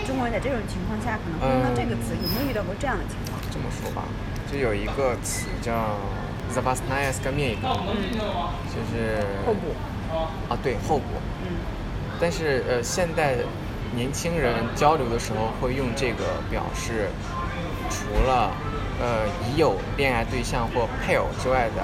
[0.05, 2.13] 中国人在这种情况下可能会用到这个词。
[2.13, 3.41] 有没有遇到过这样的情况？
[3.49, 4.05] 这么说吧，
[4.45, 5.97] 就有一个词叫
[6.53, 7.55] z a b a s n a y a s k a m i
[8.69, 9.73] 就是后补。
[10.49, 11.05] 啊，对后补。
[11.43, 11.55] 嗯。
[12.19, 13.35] 但是呃，现代
[13.95, 17.09] 年轻人交流的时候会用这个表示，
[17.89, 18.51] 除了
[18.99, 21.83] 呃已有恋爱对象或配偶之外的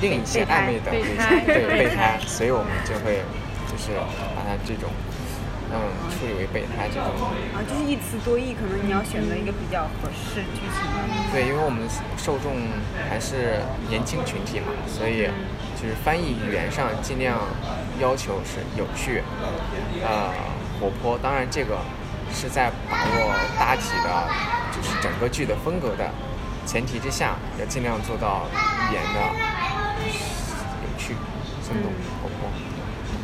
[0.00, 3.20] 另一些暧昧的对象，对备胎备胎，所以我们就会
[3.70, 3.92] 就是
[4.34, 4.88] 把它这种
[5.70, 5.76] 嗯
[6.10, 7.04] 处理为备胎这种。
[7.52, 11.30] 啊，就是一词多义，可能你要选择一个比较合适剧情的。
[11.30, 12.56] 对，因为我们受众
[13.08, 13.60] 还是
[13.90, 15.28] 年轻群体嘛，所以
[15.84, 17.38] 就是翻译语言上尽量
[18.00, 19.22] 要求是有趣，
[20.02, 20.32] 呃，
[20.80, 21.18] 活泼。
[21.22, 21.76] 当然，这个
[22.32, 24.08] 是在把握大体的，
[24.74, 26.10] 就是整个剧的风格的
[26.64, 28.46] 前提之下，要尽量做到
[28.88, 29.20] 语言的
[30.80, 31.14] 有趣、
[31.60, 31.92] 生动、
[32.22, 32.48] 活泼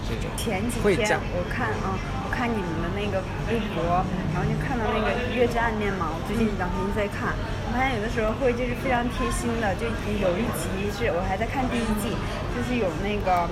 [0.06, 0.28] 这种。
[0.36, 4.04] 前几天我看啊、我看你们的那个微博，
[4.36, 7.32] 然后就看到那个《月之暗恋》嘛，我最近两天在看，
[7.64, 9.88] 我发现有的时候会就是非常贴心的，就
[10.20, 12.12] 有一集是我还在看第一季，
[12.52, 13.48] 就是有那个。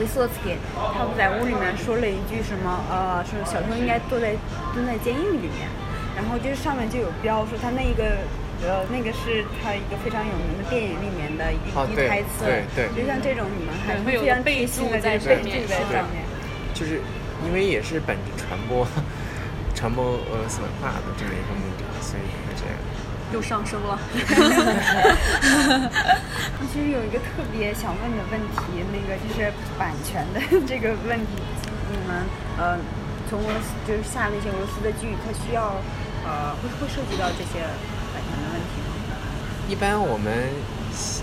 [0.00, 0.56] 维索斯基，
[0.96, 2.80] 他不在屋里面说了一句什么？
[2.88, 4.32] 呃，说小偷应该坐在
[4.72, 5.68] 蹲在监狱里面，
[6.16, 8.16] 然后就是上面就有标说他那一个，
[8.64, 12.48] 呃，那个是他一个非常有名的电影里面的一哦对一台词。
[12.48, 16.24] 对对就像这种你们还会非常贴心的在备注在上面。
[16.72, 17.02] 就是
[17.46, 18.86] 因为也是本着传播
[19.74, 22.74] 传播俄罗斯文化的这么一个目的，所以会这样。
[23.32, 23.98] 又上升了。
[26.70, 31.40] 其实有一个特别想问的问题，那个就是版权的这个问题，
[31.90, 32.22] 你们
[32.58, 32.78] 呃
[33.30, 35.80] 从俄罗斯就是下那些俄罗斯的剧，它需要
[36.26, 37.64] 呃会会涉及到这些
[38.12, 38.92] 版权的问题吗？
[39.66, 40.50] 一般我们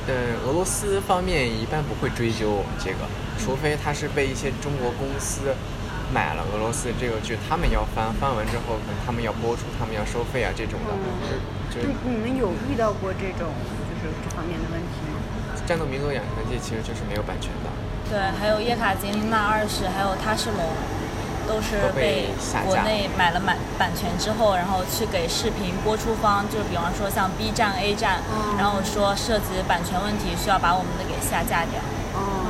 [0.08, 0.14] 呃
[0.48, 3.06] 俄罗斯方面一般不会追究这个，
[3.38, 5.54] 除非他是被一些中国公司
[6.14, 10.92] 买了俄罗斯这个剧，他们要翻，翻完之后可能他们要播出，他们要收费啊这种的，
[11.70, 15.22] 就就你你们有遇到过这种就是这方面的问题吗？
[15.68, 17.70] 战斗民族养成记其实就是没有版权的，
[18.10, 20.66] 对，还有叶卡捷琳娜二世，还有他是龙，
[21.46, 22.34] 都是被
[22.66, 28.18] 国内买了版版权之后，然后去给视频播出方，就比方说像 B 站、A 站，
[28.58, 31.78] 然后说涉及版权问题，需要把我们的给下架掉。
[32.18, 32.50] 哦，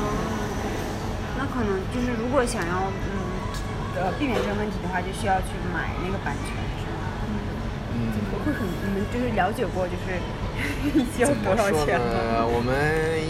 [1.35, 3.18] 那可能就是如果想要嗯
[3.99, 7.03] 呃避免这个问题的话，就需要去买那个版权，是吗？
[7.93, 8.13] 嗯，
[8.45, 10.15] 会很你们就是了解过就是
[11.21, 12.45] 要多少钱吗？
[12.47, 12.73] 我们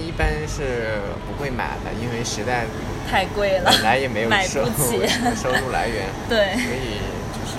[0.06, 2.66] 一般是不会买的，因为实在
[3.10, 5.08] 太贵了，本来也没有买收不起。
[5.36, 7.02] 收入来源， 对，所以
[7.34, 7.58] 就是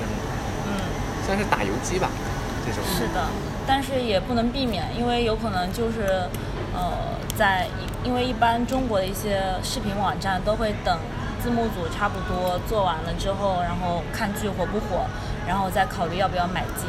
[0.67, 0.71] 嗯，
[1.27, 2.11] 算是打游击吧，
[2.67, 3.27] 这种是的，
[3.67, 6.29] 但是也不能避免，因为有可能就是，
[6.75, 7.67] 呃，在
[8.05, 10.99] 因为一般中国的一些视频网站都会等
[11.43, 15.07] 字幕组差不多做完了之后，然后看剧火不火，
[15.47, 16.87] 然后再考虑要不要买进。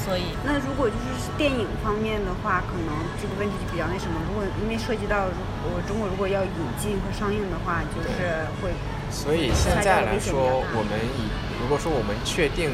[0.00, 2.88] 所以，那如果就是电影方面的话，可能
[3.20, 4.16] 这个问题就比较那什么。
[4.26, 5.36] 如果因为涉及到如
[5.70, 8.72] 我中国如果要引进和上映的话，就是会
[9.12, 11.28] 所以现在来说，我们以
[11.60, 12.72] 如果说我们确定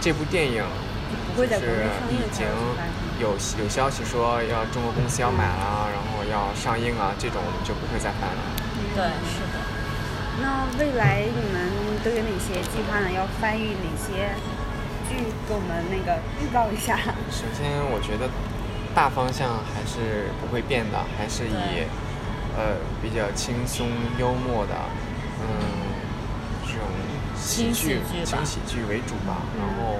[0.00, 0.64] 这部电影
[1.30, 2.44] 不会在国是内上映已经
[3.22, 8.42] 有有有消息说要中国公司要买了，然后要上映啊，这种我们就不会再翻了。
[8.98, 9.62] 对，是的。
[10.40, 11.68] 那未来你们
[12.04, 13.10] 都有哪些计划呢？
[13.10, 14.30] 要翻译哪些
[15.08, 15.24] 剧？
[15.48, 16.96] 给我们那个预告一下。
[17.30, 18.30] 首先，我觉得
[18.94, 21.86] 大方向还是不会变的，还是以
[22.56, 24.74] 呃比较轻松幽默的，
[25.40, 25.46] 嗯，
[26.66, 26.86] 这种
[27.34, 29.42] 喜剧、轻喜剧为主吧。
[29.58, 29.98] 然后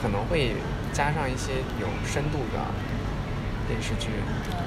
[0.00, 0.54] 可能会
[0.92, 2.62] 加上一些有深度的
[3.66, 4.08] 电视剧，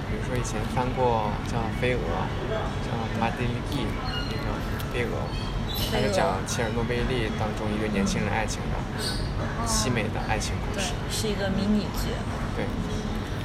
[0.09, 1.99] 比如说以前翻过叫《飞蛾》，
[2.83, 2.91] 叫
[3.21, 3.77] 《马丁利基》
[4.99, 5.15] 那个
[5.91, 8.75] 《飞蛾》，它是讲切尔诺贝利当中一个年轻人爱情的
[9.65, 12.11] 凄美的爱情故事。，是一个迷你剧，
[12.55, 12.65] 对。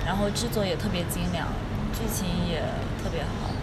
[0.04, 1.46] 然后制作也特别精良，
[1.94, 2.58] 剧情也
[3.02, 3.54] 特别好。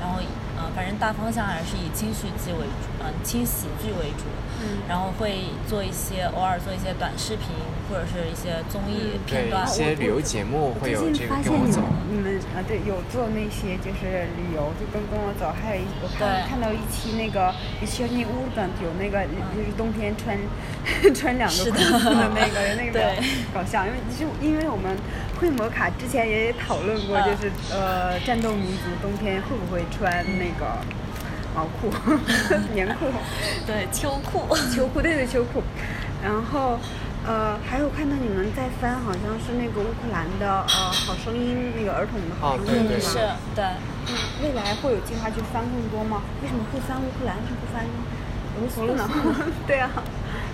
[0.00, 0.20] 然后，
[0.58, 4.24] 呃，反正大方向还是以轻喜剧为主，嗯、轻喜剧为主。
[4.60, 7.46] 嗯然后会做一些，偶尔做一些短视频
[7.88, 9.62] 或者是一些综艺片对段。
[9.64, 19.22] 一些旅游节目会有最这个近发现你跟我走们，你们啊，对，有做那些就是旅游，就跟跟我走，还有一我看对看到一期那个一期那乌本有那个
[19.54, 20.34] 就是冬天穿
[21.14, 22.98] 穿两个裤子的那个 那个
[23.54, 24.96] 搞笑，因为就因为我们
[25.38, 30.76] 会摩卡之前也讨论过，嗯就是呃战斗民族冬天会不会穿那个
[31.54, 31.90] 毛裤、
[32.74, 33.06] 棉裤。
[33.66, 34.54] 对秋裤。
[34.74, 35.62] 秋裤，对对秋裤，
[36.22, 36.78] 然后
[37.26, 43.64] 呃还有看到你们在翻，好像是那个乌克兰的呃好声音那个儿童的好哦声音、对对是吗？，对。
[44.10, 46.22] 嗯，未来会有计划去翻更多吗？
[46.42, 47.84] 为什么会翻乌克兰，是不翻
[48.56, 49.52] 俄罗斯呢？
[49.68, 49.90] 对啊，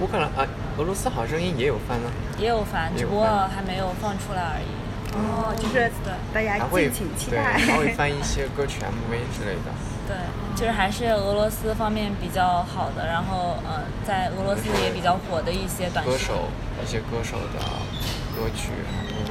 [0.01, 0.47] 乌克兰啊，
[0.78, 3.24] 俄罗斯好声音也有翻呢，也有翻，只不过
[3.55, 4.66] 还没有放出来而已。
[5.14, 7.55] 哦，就是对大家敬请期，待。
[7.55, 9.70] 还会翻一 些歌曲 MV 之类的。
[10.09, 10.16] 对，
[10.57, 16.05] 就是还是俄罗斯方面比较好的，然后呃，在俄罗斯也比较火的一些短。
[16.05, 16.49] 歌手
[16.82, 17.61] 一些歌手的
[18.34, 18.70] 歌曲
[19.14, 19.30] MV，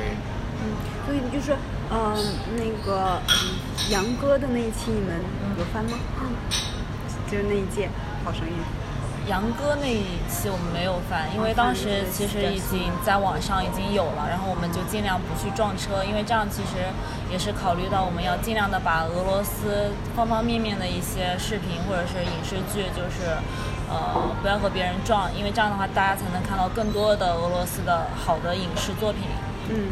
[0.64, 0.72] 嗯，
[1.05, 1.53] 所以就是
[1.91, 2.16] 嗯、
[2.55, 5.20] 那个嗯杨哥的那一期你们
[5.59, 5.99] 有翻吗？
[6.22, 6.32] 嗯，
[7.30, 7.89] 就是那一届
[8.24, 8.55] 好声音。
[9.28, 16.84] 杨哥那一期我们没有翻，因为当时其实已经在网上已经有了，然后我们就尽量不去撞车，因为这样其实
[17.32, 23.32] 也是考虑到我们要尽量的把俄罗斯方方面面的一些视频或者是影视剧，就是
[23.88, 29.24] 呃不要和别人撞，因为这样的话大家才能看到更多的俄罗斯的好的影视作品。
[29.69, 29.88] 嗯，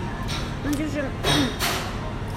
[0.65, 1.05] 那就是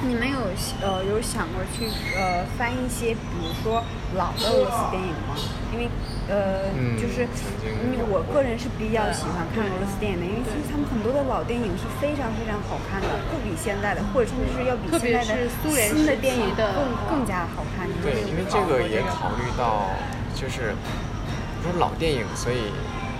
[0.06, 0.38] 你们有
[0.82, 3.82] 呃有想过去呃翻一些，比如说
[4.14, 5.34] 老的俄罗斯电影吗？
[5.72, 5.88] 因为
[6.28, 7.26] 呃、嗯就是
[8.08, 17.88] 我个人是比较喜欢看俄罗斯电影的，因为其实他们很多的老电影是非常非常好看的，不比现在的，或者甚至是要比现在的是苏联新的电影的更更加好看。
[18.00, 19.88] 对，因为这个也考虑到，
[20.36, 20.76] 就是
[21.64, 22.72] 说老电影，所以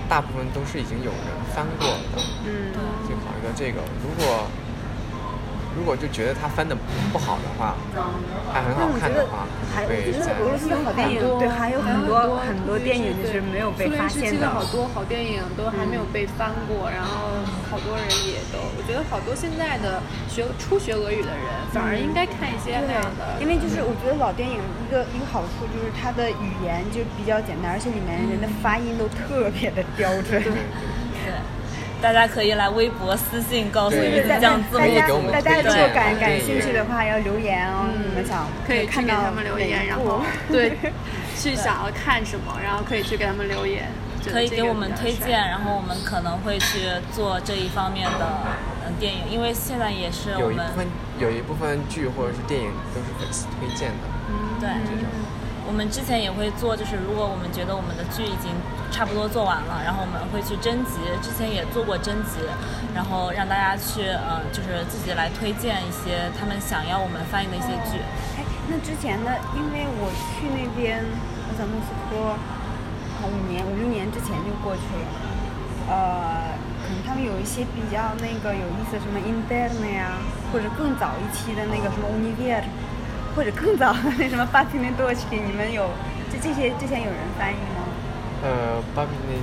[0.09, 2.72] 大部分都是已经有人翻过的，嗯，
[3.09, 3.80] 就考虑到这个。
[4.01, 4.47] 如果
[5.77, 6.77] 如果就觉得他翻的
[7.12, 7.75] 不好的话，
[8.53, 30.39] 还很好看的话，还我会在觉得俄罗斯的好电影很多对还有很多很多电影就是没有被发现的好多好电影都还没有被翻过，然后好多人也都，我觉得好多现在的学初学俄语的人，反而应该看一些那样的，因为就是我觉得老电影一个一个好处就是它的语言就比较简单，而且里面人的发音都特别的标准。
[30.39, 30.53] 对，
[32.05, 37.89] 大家可以来微博私信告诉对于大酱字幕大家可以给我们大家如果对感感兴趣的话，要留言哦。
[37.97, 40.21] 你们想可以去看到给他们留言，然后
[40.53, 40.77] 对，
[41.35, 43.89] 去想要看什么，然后可以去给他们留言，
[44.31, 48.21] 可以给我们推荐，然后我们可能会去做这一方面的
[48.85, 50.87] 嗯电影，因为现在也是我们有一部分
[51.19, 54.69] 有一部分剧或者是电影都是粉丝推荐的，嗯对，
[55.67, 58.53] 我们之前也会做，就是如果我们觉得我们的剧已经
[58.93, 62.45] 差不多做完了，然后我们会去征集，之前也做过征集，
[62.95, 67.99] 然后让大家去呃，就是自己来推荐一些他们想要我们翻译的一些剧。
[68.37, 71.03] 哎，那之前的，因为我去那边，
[71.49, 72.37] 我在莫斯科，
[73.21, 75.09] 好五年五六年之前就过去了，
[75.89, 76.55] 呃，
[76.85, 80.21] 可能他们有一些比较那个有意思，什么 interne 呀，
[80.53, 82.62] 或者更早一期的那个什么 univer，
[83.35, 85.89] 或者更早的那什么 b a t i n d o h 你们有
[86.30, 87.82] 这这些之前有人翻译吗？
[88.43, 89.35] 呃，巴比那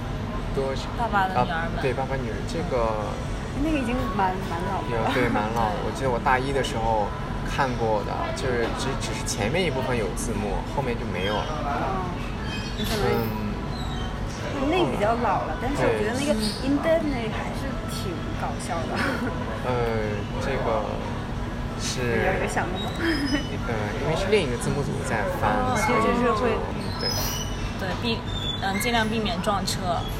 [0.56, 3.10] 多是爸爸的啊女儿们对，爸爸女儿这个
[3.64, 5.12] 那个已经蛮蛮老有了。
[5.14, 7.08] 对蛮老， 我记得我大一的时候
[7.50, 11.52] 看过的，就是只只是前面一部分有字幕，后面就没有了。
[11.66, 12.08] 嗯，
[12.78, 13.06] 你可能
[14.62, 16.32] 嗯，那个比较老了，但是我觉得那个
[16.64, 18.96] interne 还是挺搞笑的。
[19.66, 20.86] 呃，这个
[21.82, 22.92] 是有有想过吗？
[23.68, 23.74] 呃，
[24.04, 26.50] 因为是另一个字幕组在翻，哦所以就是会
[27.00, 27.10] 对。
[27.80, 28.20] 对，避
[28.62, 29.80] 嗯尽量避免撞车。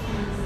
[0.10, 0.42] 嗯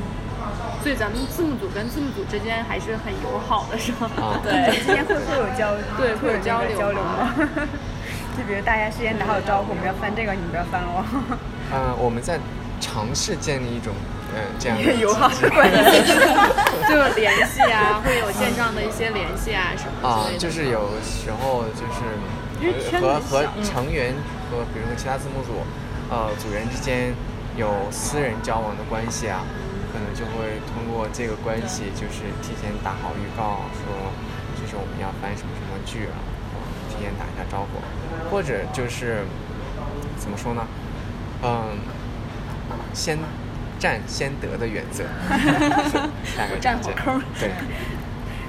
[0.83, 4.07] 所以咱们字幕组跟字幕组之间还是很友好的，是吗？
[4.21, 7.33] 啊，对之间会会有交 对会有交流交流吗？
[8.37, 11.03] 就比如大家事先打好招呼，我们要翻这个，你们不要翻喽。
[11.71, 12.37] 呃，我们在
[12.79, 13.95] 尝试建立一种
[14.35, 16.03] 呃这样的友好的关系。
[16.87, 20.07] 就有联系啊，会有线上的一些联系啊什么，的。
[20.07, 24.13] 啊就是有时候就是和和成员
[24.51, 25.65] 和比如说其他字幕组，
[26.11, 27.13] 呃，组员之间
[27.57, 29.41] 有私人交往的关系啊，
[29.91, 34.11] 可能就会通过这个关系，就是提前打好预告，说
[34.61, 36.15] 就是我们要翻什么什么剧啊，
[36.53, 36.57] 啊
[36.89, 37.81] 提前打一下招呼，
[38.29, 39.25] 或者就是
[40.17, 40.67] 怎么说呢，
[41.41, 41.79] 嗯，
[42.93, 43.17] 先
[43.79, 45.03] 占先得的原则，
[46.37, 47.51] 大概占这样火坑对。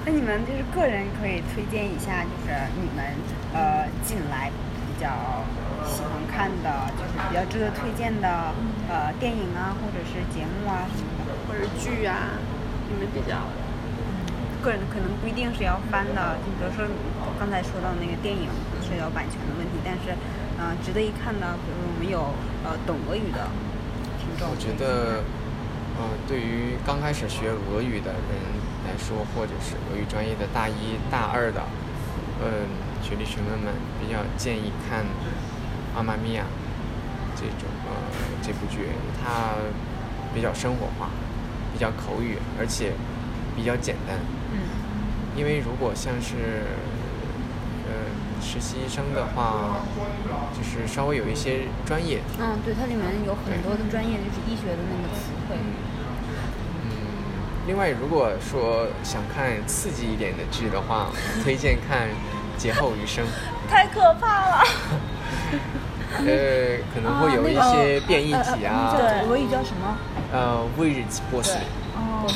[0.05, 3.05] 那你们就是个人可以推荐一下，就是你们
[3.53, 4.51] 呃近来
[4.87, 5.11] 比较
[5.85, 8.55] 喜欢看的，就是比较值得推荐的
[8.89, 11.35] 呃电影啊，或者是节目啊什么的。
[11.49, 12.39] 或者剧啊，
[12.89, 13.51] 你们比较
[14.62, 16.87] 个人可能不一定是要翻的，就比如说
[17.39, 18.49] 刚才说到那个电影
[18.83, 20.14] 涉及到版权的问题，但是
[20.59, 22.31] 呃值得一看的，比如我们有
[22.62, 23.51] 呃懂俄语的
[24.45, 25.24] 我觉得，
[25.97, 28.37] 呃，对于刚开始学俄语的人
[28.84, 31.62] 来说，或者是俄语专业的大一大二的，
[32.45, 32.68] 嗯、
[33.03, 35.05] 学弟学妹们比较建议看
[35.97, 36.43] 《阿玛米亚》
[37.34, 37.93] 这种呃
[38.43, 39.57] 这部剧，它
[40.34, 41.09] 比较生活化，
[41.72, 42.93] 比较口语，而且
[43.57, 44.18] 比较简单。
[44.53, 44.61] 嗯，
[45.37, 46.64] 因为如果像是
[47.87, 47.93] 呃
[48.43, 49.80] 实习生的话，
[50.57, 55.57] 就是稍微有一些专业，嗯，对，它里面有很多的专业就是医学的那个词汇。
[56.84, 56.91] 嗯，
[57.66, 61.11] 另外，如果说想看刺激一点的剧的话，
[61.43, 62.09] 推荐看
[62.59, 63.24] 《劫后余生》。
[63.70, 64.64] 太可怕了。
[66.18, 69.99] 呃，可能会有一些变异体啊，对叫俄语叫什么？
[70.32, 71.61] 呃，未日波斯对
[71.97, 72.26] 哦，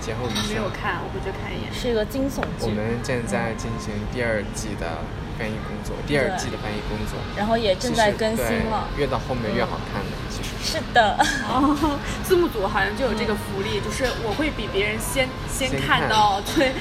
[0.00, 0.68] 劫后余生没有。
[0.70, 1.68] 看，我回去看一眼。
[1.72, 5.04] 是一个惊悚剧，我们正在进行第二季的
[5.38, 8.88] 翻译工作，第二季的翻译工作，然后也正在更新了。
[8.96, 10.78] 越到后面越好看的，其实是。
[10.78, 11.16] 是的，
[11.48, 16.72] 哦，字幕组好像就有这个福利，就是我会比别人先先先看看到，对，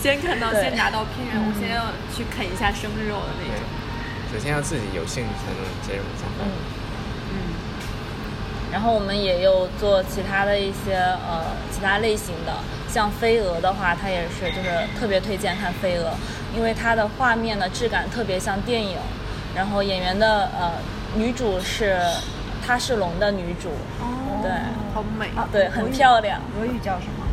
[0.00, 3.64] 先看到，先拿到片源，我先要去啃一下生肉的那对种。，
[4.30, 6.26] 首先要自己有兴趣才能接入一下。
[6.38, 6.50] 嗯
[8.74, 12.52] 然后我们也有做其他的一些呃其他类型的，
[12.88, 14.68] 像飞蛾的话，它也是就是
[14.98, 16.10] 特别推荐看飞蛾，
[16.56, 18.98] 因为它的画面的质感特别像电影，
[19.54, 20.72] 然后演员的呃
[21.14, 22.00] 女主是
[22.66, 23.68] 她是龙的女主，
[24.00, 24.50] 哦对
[24.92, 26.40] 好美，啊对，很漂亮。
[26.58, 27.24] 俄语叫什么？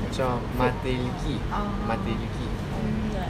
[0.00, 2.48] 我叫马德里基，哦马德里基。
[3.12, 3.20] 对，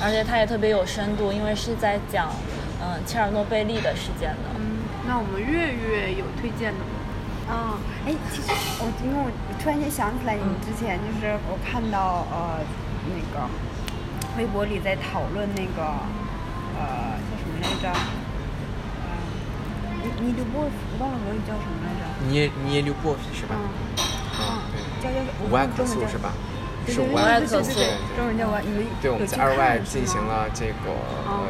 [0.00, 2.30] 而且它也特别有深度，因为是在讲
[2.82, 4.69] 嗯、切尔诺贝利的事件的。
[5.10, 6.94] 嗯，那我们月月有推荐的吗？
[7.50, 7.74] 啊，
[8.06, 8.46] 哎，其实
[8.78, 9.28] 我因为我
[9.60, 12.62] 突然间想起来，你们之前就是我看到呃
[13.10, 13.50] 那个
[14.38, 15.82] 微博里在讨论那个
[16.78, 17.90] 呃叫什么来着？
[19.02, 19.10] 呃，
[19.98, 20.70] 你你刘波，我
[21.02, 22.06] 忘了俄语叫什么来着？
[22.30, 23.56] 捏捏溜波是吧？
[23.58, 23.66] 嗯
[24.38, 24.62] 嗯，
[25.02, 25.02] 对。
[25.02, 26.30] 叫叫五万中文叫可素是吧？
[26.86, 28.62] 是五万万可素对对对对，中文叫五万。
[28.64, 30.94] 你们对，我们在二外进行了这个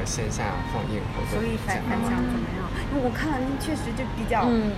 [0.06, 1.36] 线下放映活动。
[1.36, 2.59] 所以反反响怎么样？
[2.98, 4.72] 我看了，确实就比较嗯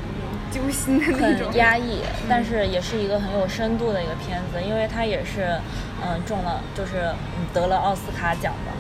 [0.53, 1.49] 揪心的那种。
[1.49, 5.57] 很压抑，但是也是一个很有深度的一个片子，因为它也是，
[6.05, 7.09] 嗯、中了，就是
[7.39, 8.71] 嗯得了奥斯卡奖的，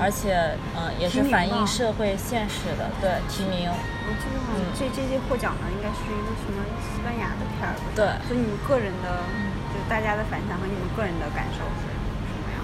[0.00, 7.84] 而且嗯、也是反映社会现实的，对提名，我记得好像这这届获奖的应该是一个什么西班牙的片儿吧？
[7.94, 9.20] 对所以你们个人的，
[9.68, 12.58] 就是大家的反响和你们个人的感受是什么样？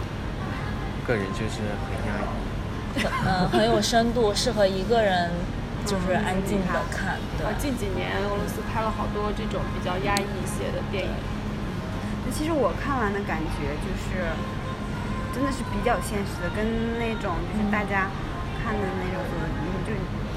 [1.05, 2.32] 个人就是很压抑。
[2.93, 5.30] 很嗯、很有深度，适合一个人
[5.85, 11.11] 就是安静的看，对啊，，近几年俄罗斯拍了好多这种比较压抑一些的电影。
[12.24, 14.30] 那其实我看完的感觉就是，
[15.35, 16.62] 真的是比较现实的，跟
[16.99, 18.07] 那种就是大家
[18.62, 19.91] 看的那种嗯就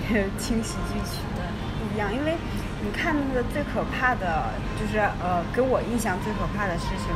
[0.38, 1.42] 轻喜剧曲的
[1.78, 2.38] 不一样，因为
[2.84, 7.10] 你看那个最可怕的，就是呃，给我印象最可怕的事情，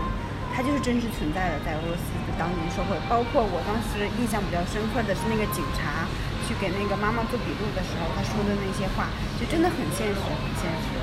[0.56, 2.98] 它就是真实存在的，在俄罗斯的当今社会。
[3.10, 6.06] 包括我当时印象比较深刻的是那个警察
[6.50, 9.06] 去给那个妈妈做笔录的时候，他说的那些话，
[9.38, 10.98] 就真的很现实，很现实。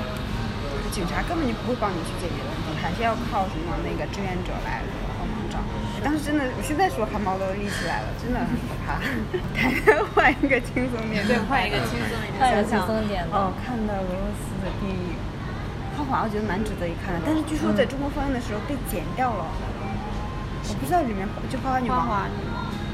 [0.83, 4.83] 就警察根本就不会帮你去解决问题，还是要靠什么那个志愿者来
[5.15, 5.55] 帮忙找。
[6.03, 8.99] 当时真的，我现在说汗毛都立起来了，真的很可怕。
[10.11, 12.43] 换一个轻松点的，换一个轻松一点。
[12.43, 13.31] 换一个轻松点的。
[13.31, 15.15] 哦，看到俄罗斯的电影，
[15.97, 19.47] 《花滑》我觉得蛮值得一看的，但是据说在中国放映的时候被剪掉了。
[20.67, 22.03] 我不知道里面就《花滑女王》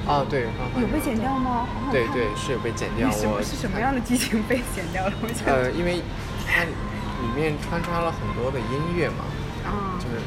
[0.06, 1.64] 哦，对，花花有被剪掉吗？
[1.64, 5.14] 好好对对是有被剪掉，什么我是什么样的剧情被剪掉了？
[5.24, 6.04] 我想呃，因为
[6.44, 9.24] 它里面穿插了很多的音乐嘛，
[9.64, 10.20] 啊就是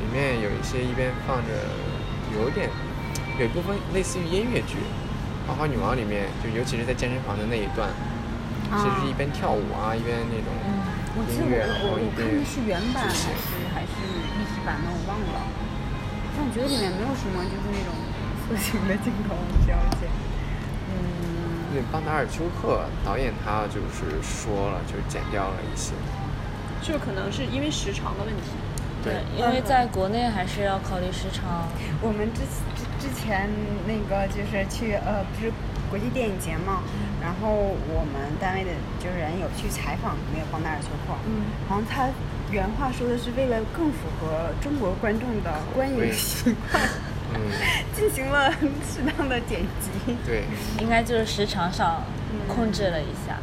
[0.00, 1.52] 里面有一些一边放着，
[2.32, 2.72] 有点
[3.36, 4.80] 有一部分类似于音乐剧，
[5.46, 7.92] 《花花女王》里面就尤其是在健身房的那一段，
[8.72, 10.48] 其实是一边跳舞啊，一边那种
[11.28, 13.28] 音乐，然后一边是原版还是
[13.76, 15.44] 还是一体版的，我忘了。
[16.32, 17.92] 但我觉得里面没有什么就是那种
[18.50, 19.34] 色情的镜头
[19.64, 20.10] 需要剪。
[20.90, 25.92] 嗯，那邦达尔丘克导演他就是说了，就是剪掉了一些，
[26.82, 28.50] 就可能是因为时长的问题。
[29.02, 31.68] 对，因为在国内还是要考虑时长。
[32.02, 32.40] 我们之
[32.74, 33.48] 之之前
[33.86, 35.50] 那个就是去呃不是
[35.88, 36.82] 国际电影节嘛，
[37.22, 37.48] 然后
[37.88, 42.10] 我们单位的就是人有去采访那个邦达尔丘克，嗯，然后他
[42.50, 46.82] 原话说的是为了更符合中国观众的观影习惯，
[47.34, 47.40] 嗯，
[47.94, 50.16] 进行了适当的剪辑。
[50.26, 50.44] 对，
[50.80, 52.02] 应该就是时长上
[52.48, 53.38] 控制了一下。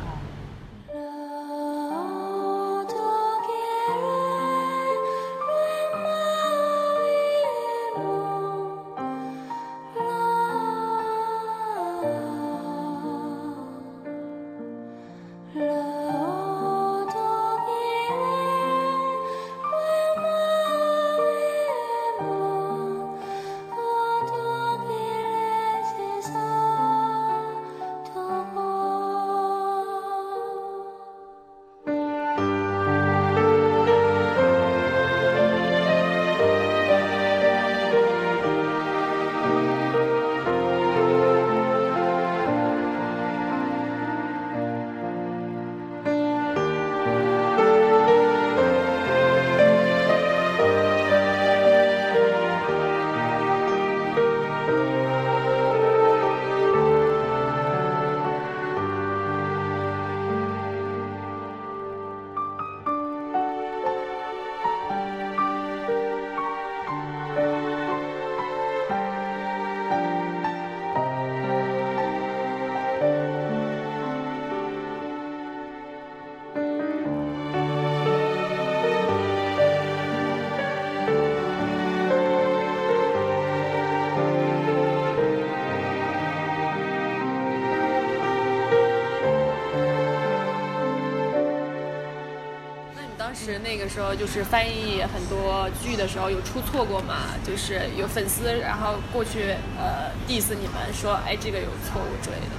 [93.47, 97.15] 时那个时候就是翻译很多剧的时候有出错过嘛？
[97.45, 102.57] 就是有粉丝然后过去呃 diss 你们说哎这个有错误之类的。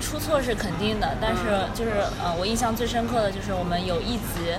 [0.00, 1.42] 出错是肯定的，但是
[1.74, 1.90] 就是
[2.22, 4.54] 呃，我印象最深刻的就是我们有一集，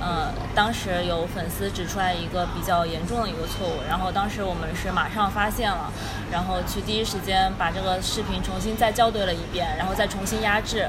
[0.00, 5.92] 呃，当时有粉丝指出来一个比较严重的一个错误，然后当时我们是马上发现了，
[6.32, 10.88] 然后去第一时间把这个视频重新再校对了一遍，然后再重新压制，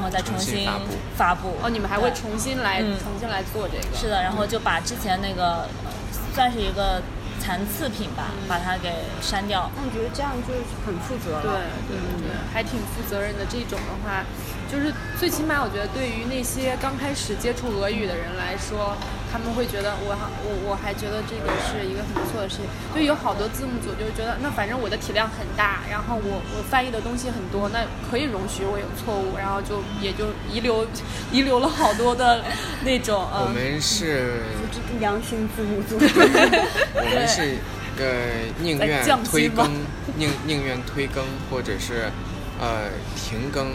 [0.00, 0.84] 然后再重新发布
[1.16, 1.56] 发布。
[1.62, 3.96] 哦，你们还会重新来、嗯重新来做这个？
[3.96, 5.92] 是的，然后就把之前那个呃
[6.34, 7.02] 算是一个
[7.38, 9.70] 残次品吧，把它给删掉。
[9.76, 11.42] 那我觉得这样就是很负责了。
[11.42, 13.44] 对对对，还挺负责任的。
[13.44, 14.24] 这种的话，
[14.70, 18.96] 就是最起码我觉得对于那些刚开始接触俄语的人来说，
[19.30, 22.66] 他们会觉得我还我我还觉得这个是一个很不错的事情。
[22.94, 30.86] 就有好多字幕组就觉得，那反正我的体量很大，然后我我翻译的东西很多，那可以容许我有错误，然后就也就遗留
[31.30, 32.42] 遗留了好多的
[32.84, 33.54] 那种我嗯。
[33.54, 35.96] 们是，这良心字幕组。
[35.98, 37.58] 我们是
[38.00, 39.70] 呃宁愿推更，
[40.16, 42.10] 宁宁愿推更或者是
[42.58, 43.68] 呃停更，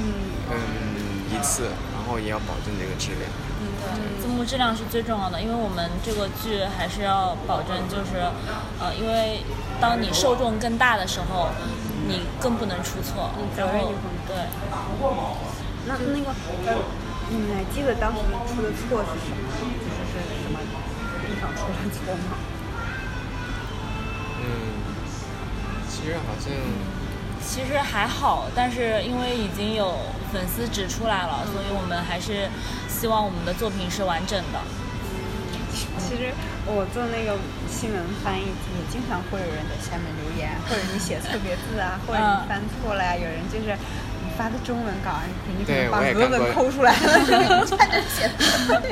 [0.00, 0.12] 嗯
[0.50, 0.56] 嗯
[1.30, 3.30] 一次，然后也要保证这个质量。
[4.44, 8.24] 质量是最重要的，因为我们这个剧还是要保证，就是，
[8.80, 9.42] 呃，因为
[9.80, 11.48] 当你受众更大的时候，
[12.06, 13.30] 你更不能出错。
[13.56, 13.92] 然后
[14.26, 14.36] 对，
[15.86, 16.30] 那那个
[16.66, 16.74] 呃，
[17.30, 19.42] 你还记得当时出的错是什么？
[19.80, 20.58] 就是是什么
[21.26, 22.36] 地方出了错吗？
[24.40, 24.46] 嗯，
[25.88, 26.52] 其实好像
[27.40, 29.94] 其实还好，但是因为已经有
[30.32, 32.48] 粉丝指出来了，所以我们还是
[32.98, 34.58] 希望我们的作品是完整的。
[36.00, 36.32] 其实
[36.66, 37.38] 我做那个
[37.70, 43.76] 新闻翻译，也经常会有人在下面留言，或者你写错别字啊，或者你翻错了呀、有人就是
[44.24, 45.12] 你发的中文稿，
[45.46, 47.26] 你可对能把俄文抠出来了，你
[47.70, 48.82] 在这写错。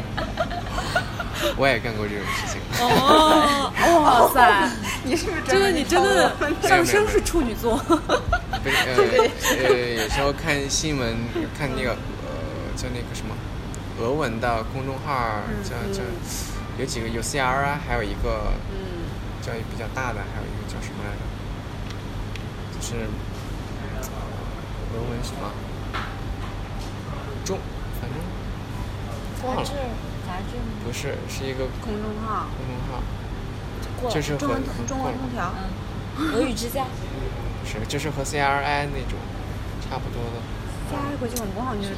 [1.59, 2.61] 我也干过这种事情。
[2.79, 3.73] 哦，
[4.05, 4.71] 哇塞，
[5.03, 6.33] 你是不是真的，你真的
[6.63, 7.77] 上升是处女座。
[8.63, 8.95] 不是呃
[9.67, 11.17] 呃，有时候看新闻，
[11.59, 12.31] 看那个呃
[12.77, 13.35] 叫那个什么
[13.99, 16.03] 俄文的公众号，叫叫
[16.79, 19.09] 有几个有 CR 啊，还有一个嗯，
[19.41, 21.23] 叫比较大的，还有一个叫什么来着？
[22.77, 23.07] 就是
[24.93, 25.51] 俄文什么？
[27.45, 27.59] 中，
[28.01, 28.19] 反正
[29.49, 33.01] 忘了，杂志不是是一个公众号，公众号，
[34.01, 35.55] 过了就是和中文中文空调，
[36.19, 36.85] 嗯，俄语之家。
[37.63, 39.19] 不是就是和 CRI 那种
[39.89, 40.43] 差不多的。
[40.89, 41.95] 加国际广播好像就是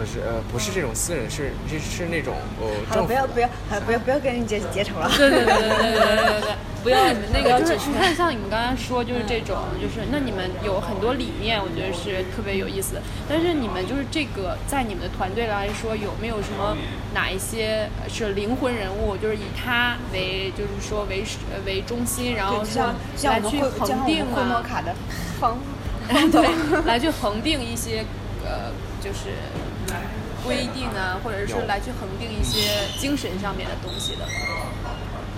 [0.00, 3.48] 不是呃，不是这种私人，是是是那种呃好了，政府不要不要，
[3.84, 5.10] 不要不要跟人结结仇了。
[5.14, 6.54] 对对对对对对对对对。
[6.82, 13.02] 不要那你们那个就是你看，像你们刚刚说，就是这种， 就是那你们有很多理念，我觉得是特别有意思的。
[13.28, 16.74] 但是你们就是这个，在你们的团队来说，有没有什么
[17.12, 21.22] 哪一些是灵魂人物，就是以他为，就是说为
[21.52, 24.94] 呃为中心，然后像像去恒定们会摩啊，卡的
[25.38, 25.58] 方
[26.32, 26.48] 对，
[26.86, 28.02] 来去恒定一些
[28.42, 28.72] 呃，
[29.04, 29.36] 就是
[30.44, 34.24] 规定啊，或者是说来去恒定一些精神上面的东西的。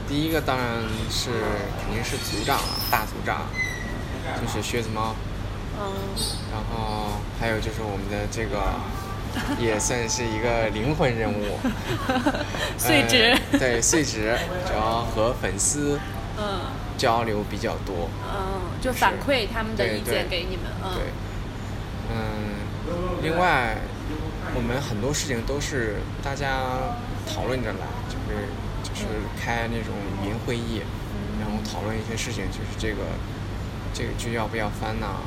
[0.08, 0.66] 第一个当然
[1.10, 1.30] 是
[1.84, 3.46] 肯定是组长了，大组长，
[4.40, 5.14] 就是靴子猫，
[5.78, 5.92] 嗯，
[6.52, 8.74] 然后还有就是我们的这个
[9.58, 11.58] 也算是一个灵魂人物，
[12.76, 13.34] 碎纸。
[13.52, 14.36] 呃对碎纸，
[14.66, 15.98] 主要和粉丝
[16.38, 16.60] 嗯。
[16.98, 20.14] 交流比较多，嗯，就反馈他们的意对对。
[20.14, 20.94] 见给你们，嗯。
[20.94, 21.02] 对，
[22.14, 22.18] 嗯，
[23.22, 23.76] 另外
[24.54, 26.96] 我们很多事情都是大家
[27.26, 28.46] 讨论着来，就是
[28.82, 29.06] 就是
[29.40, 30.82] 开那种语音会议，
[31.40, 33.16] 然后讨论一些事情，就是这个
[33.94, 35.24] 这个剧要不要翻呐、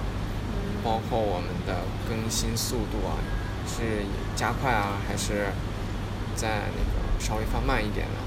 [0.83, 3.17] 包括我们的更新速度啊，
[3.67, 4.05] 是
[4.35, 5.47] 加快啊，还是
[6.35, 8.24] 在那个稍微放慢一点呢？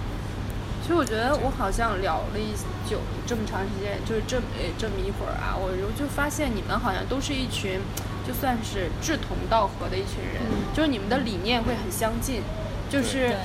[0.89, 2.55] 其实我觉得我好像聊了一
[2.89, 7.79] 久这么长时间，就是这么呃这么一会儿啊，我就发现你们好像都是一群，
[8.27, 10.41] 就算是志同道合的一群人，
[10.73, 12.41] 就是你们的理念会很相近，
[12.89, 13.37] 就是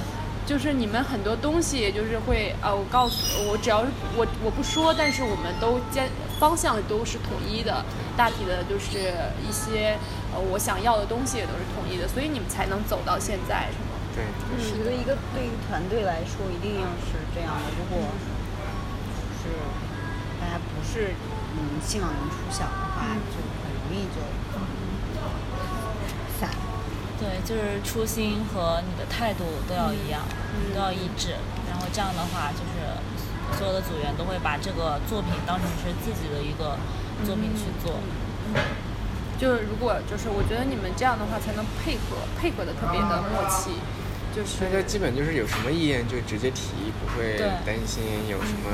[0.45, 3.19] 就是你们很多东西就是会啊，我告诉
[3.51, 6.07] 我只要是我我不说，但是我们都坚
[6.39, 7.83] 方向都是统一的，
[8.15, 9.11] 大体的就是
[9.43, 9.99] 一些
[10.33, 13.67] 呃我想要的东西也都是统一的，所以你们才能走到现在，
[14.13, 14.21] 是？
[14.21, 17.65] 对，我觉得一个对于团队来说，一定要是这样的。
[17.73, 17.97] 如果
[19.09, 19.57] 就是
[20.39, 21.17] 大家不是
[21.57, 24.21] 嗯信仰能出响的话，就很容易就
[26.39, 26.49] 散。
[27.19, 30.21] 对，就是初心和你的态度都要一样，
[30.73, 31.35] 都要一致。
[31.69, 36.77] 然后这样的话，就是所有的组员都会把这个作品当成是自己的一个
[37.25, 37.95] 作品去做。
[39.39, 43.79] 就是如果就是我觉得你们这样的话才能配合配合的特别的默契，
[44.35, 48.73] 就是大家基本就是有什么意见就直接提，不会担心有什么。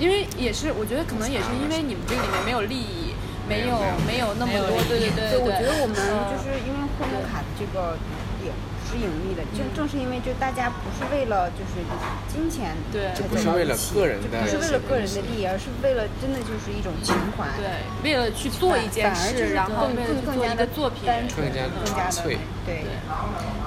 [0.00, 3.12] 因为也是我觉得可能也是因为你们这个里面没有利益，
[3.46, 8.00] 没有没有没有那么多，对对对对，我觉得我们嗯就是因为会摩卡的这个
[8.40, 11.84] 也不是盈利的，正正是因为就大家不是为了就是
[12.32, 17.44] 金钱对才就不是为了个人的就不是为了个人的利益，而是为了真的就是一种情怀。
[17.60, 17.68] 对，
[18.00, 22.88] 为了去做一件事，然后更更更加的个作品，单纯更加更加的纯粹对。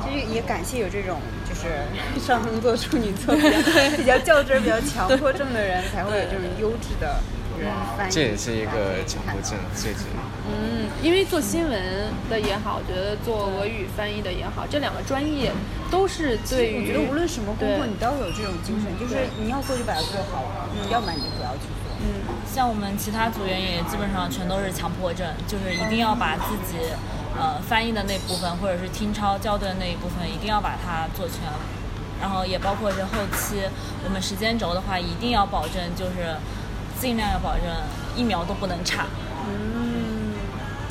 [0.04, 1.68] 其实也感谢有这种就是
[2.20, 7.22] 上升座处女座比较比较较真儿、比较强迫症的人，才会有这种优质的
[7.60, 8.12] 人翻译。
[8.12, 10.22] 这也是一个强迫症，最主要。
[10.46, 11.82] 嗯，因为做新闻
[12.30, 15.52] 的也好，我觉得做俄语翻译的也好，这两个专业
[15.90, 20.44] 都是对于我觉得无论什么工作，你都要有这种精神，就是你要做就把它做好，
[20.92, 21.84] 要不然你就不要去做。
[22.54, 26.76] 像我们其他组员也基本上全都是强迫症，就是一定要把自己
[27.38, 31.38] 呃翻译的那部分，或者是听抄校对的那一部分，一定要把它做全。
[32.22, 33.62] 然后也包括是后期
[34.06, 36.36] 我们时间轴的话，一定要保证就是
[37.00, 37.64] 尽量要保证
[38.16, 39.06] 一秒都不能差。
[39.46, 40.32] 嗯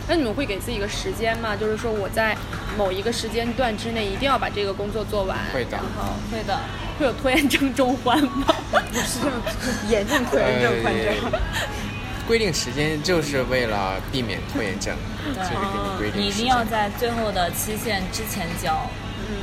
[0.09, 1.57] 那你们会给自己一个时间吗？
[1.57, 2.37] 就是说我在
[2.77, 5.39] 某一个时间段之内一定要把这个工作做完。
[5.55, 6.59] 会的然后会的，
[6.99, 8.47] 会有拖延症中 患吗？
[8.71, 9.33] 不是这么
[9.89, 11.13] 严重拖延症患者。
[12.23, 14.95] 呃规定时间就是为了避免拖延症，
[15.35, 16.23] 就是给你规定时间。
[16.23, 18.89] 你一定要在最后的期限之前交。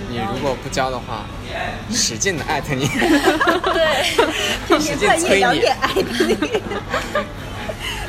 [0.09, 1.25] 你如果不交的话，
[1.91, 2.87] 使劲的艾特你，
[3.73, 5.39] 对，使劲催你。
[5.39, 6.03] 两点挨你。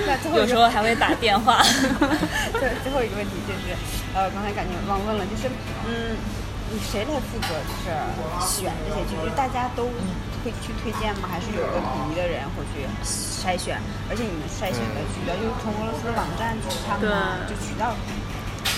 [0.07, 1.63] 那最后一个有时候还会打电话。
[2.53, 3.77] 对最后一个问题就是，
[4.15, 5.49] 呃，刚才感觉忘问了，就是
[5.87, 6.17] 嗯，
[6.73, 7.91] 你谁来负责就是
[8.47, 9.17] 选这些剧？
[9.17, 9.85] 就是大家都
[10.45, 11.29] 会去推荐吗？
[11.31, 13.81] 还是有一个统一的人会去筛选？
[14.09, 17.43] 而且你们筛选的渠道就是从俄罗斯的网站去看吗？
[17.49, 17.93] 就渠道。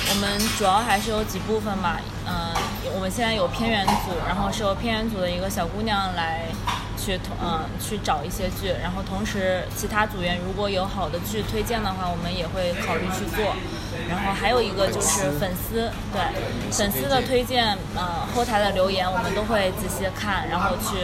[0.09, 2.53] 我们主要还是有几部分吧，嗯、
[2.95, 6.47] 我们现在有偏远组，然后是由偏远组的一个小姑娘来
[7.05, 13.57] 去同嗯、去找一些剧，然后同时其他组员如果有好的剧推荐的话，我们也会考虑去做。
[14.09, 16.21] 然后还有一个就是粉丝，对
[16.71, 21.03] 粉丝的推荐，呃，后台的留言我们都会仔细看，然后去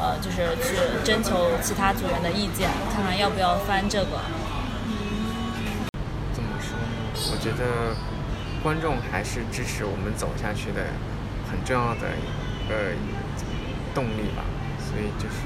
[0.00, 4.20] 呃就是去征求其他组员的意见，看看要不要翻这个。
[6.32, 7.32] 怎么说呢？
[7.32, 7.94] 我觉得
[8.62, 10.80] 观众还是支持我们走下去的
[11.50, 12.74] 很重要的一个
[13.94, 14.44] 动力吧。
[14.94, 15.42] 所以就是，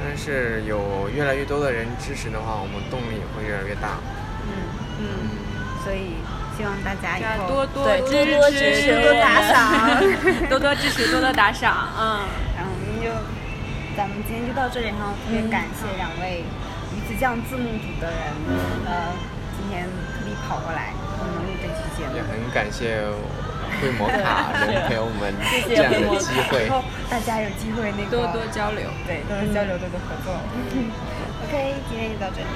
[0.00, 4.00] 但是有越来越多的人支持的话，我们动力也会越来越大。
[4.48, 4.48] 嗯
[4.96, 5.04] 嗯，
[5.84, 6.16] 所以
[6.56, 10.00] 希望大家以后多多对支多多支持持多多打赏。
[10.48, 12.24] 多多支持，多多打赏，嗯。
[12.56, 13.12] 然后我们就，
[13.94, 16.42] 咱们今天就到这里哈，特别感谢两位
[16.96, 18.32] 鱼子酱字幕组的人，
[18.88, 19.12] 呃，
[19.60, 22.22] 今天特地跑过来跟我们录这期节目也。
[22.24, 23.04] 很感谢
[23.80, 25.34] 会摩卡能陪我们
[25.66, 26.70] 这样的机会然。
[26.70, 28.90] 后大家有机会那个多多交流。
[29.06, 30.34] 对，多多交流，多多合作。
[31.48, 32.46] OK，今天就到这里。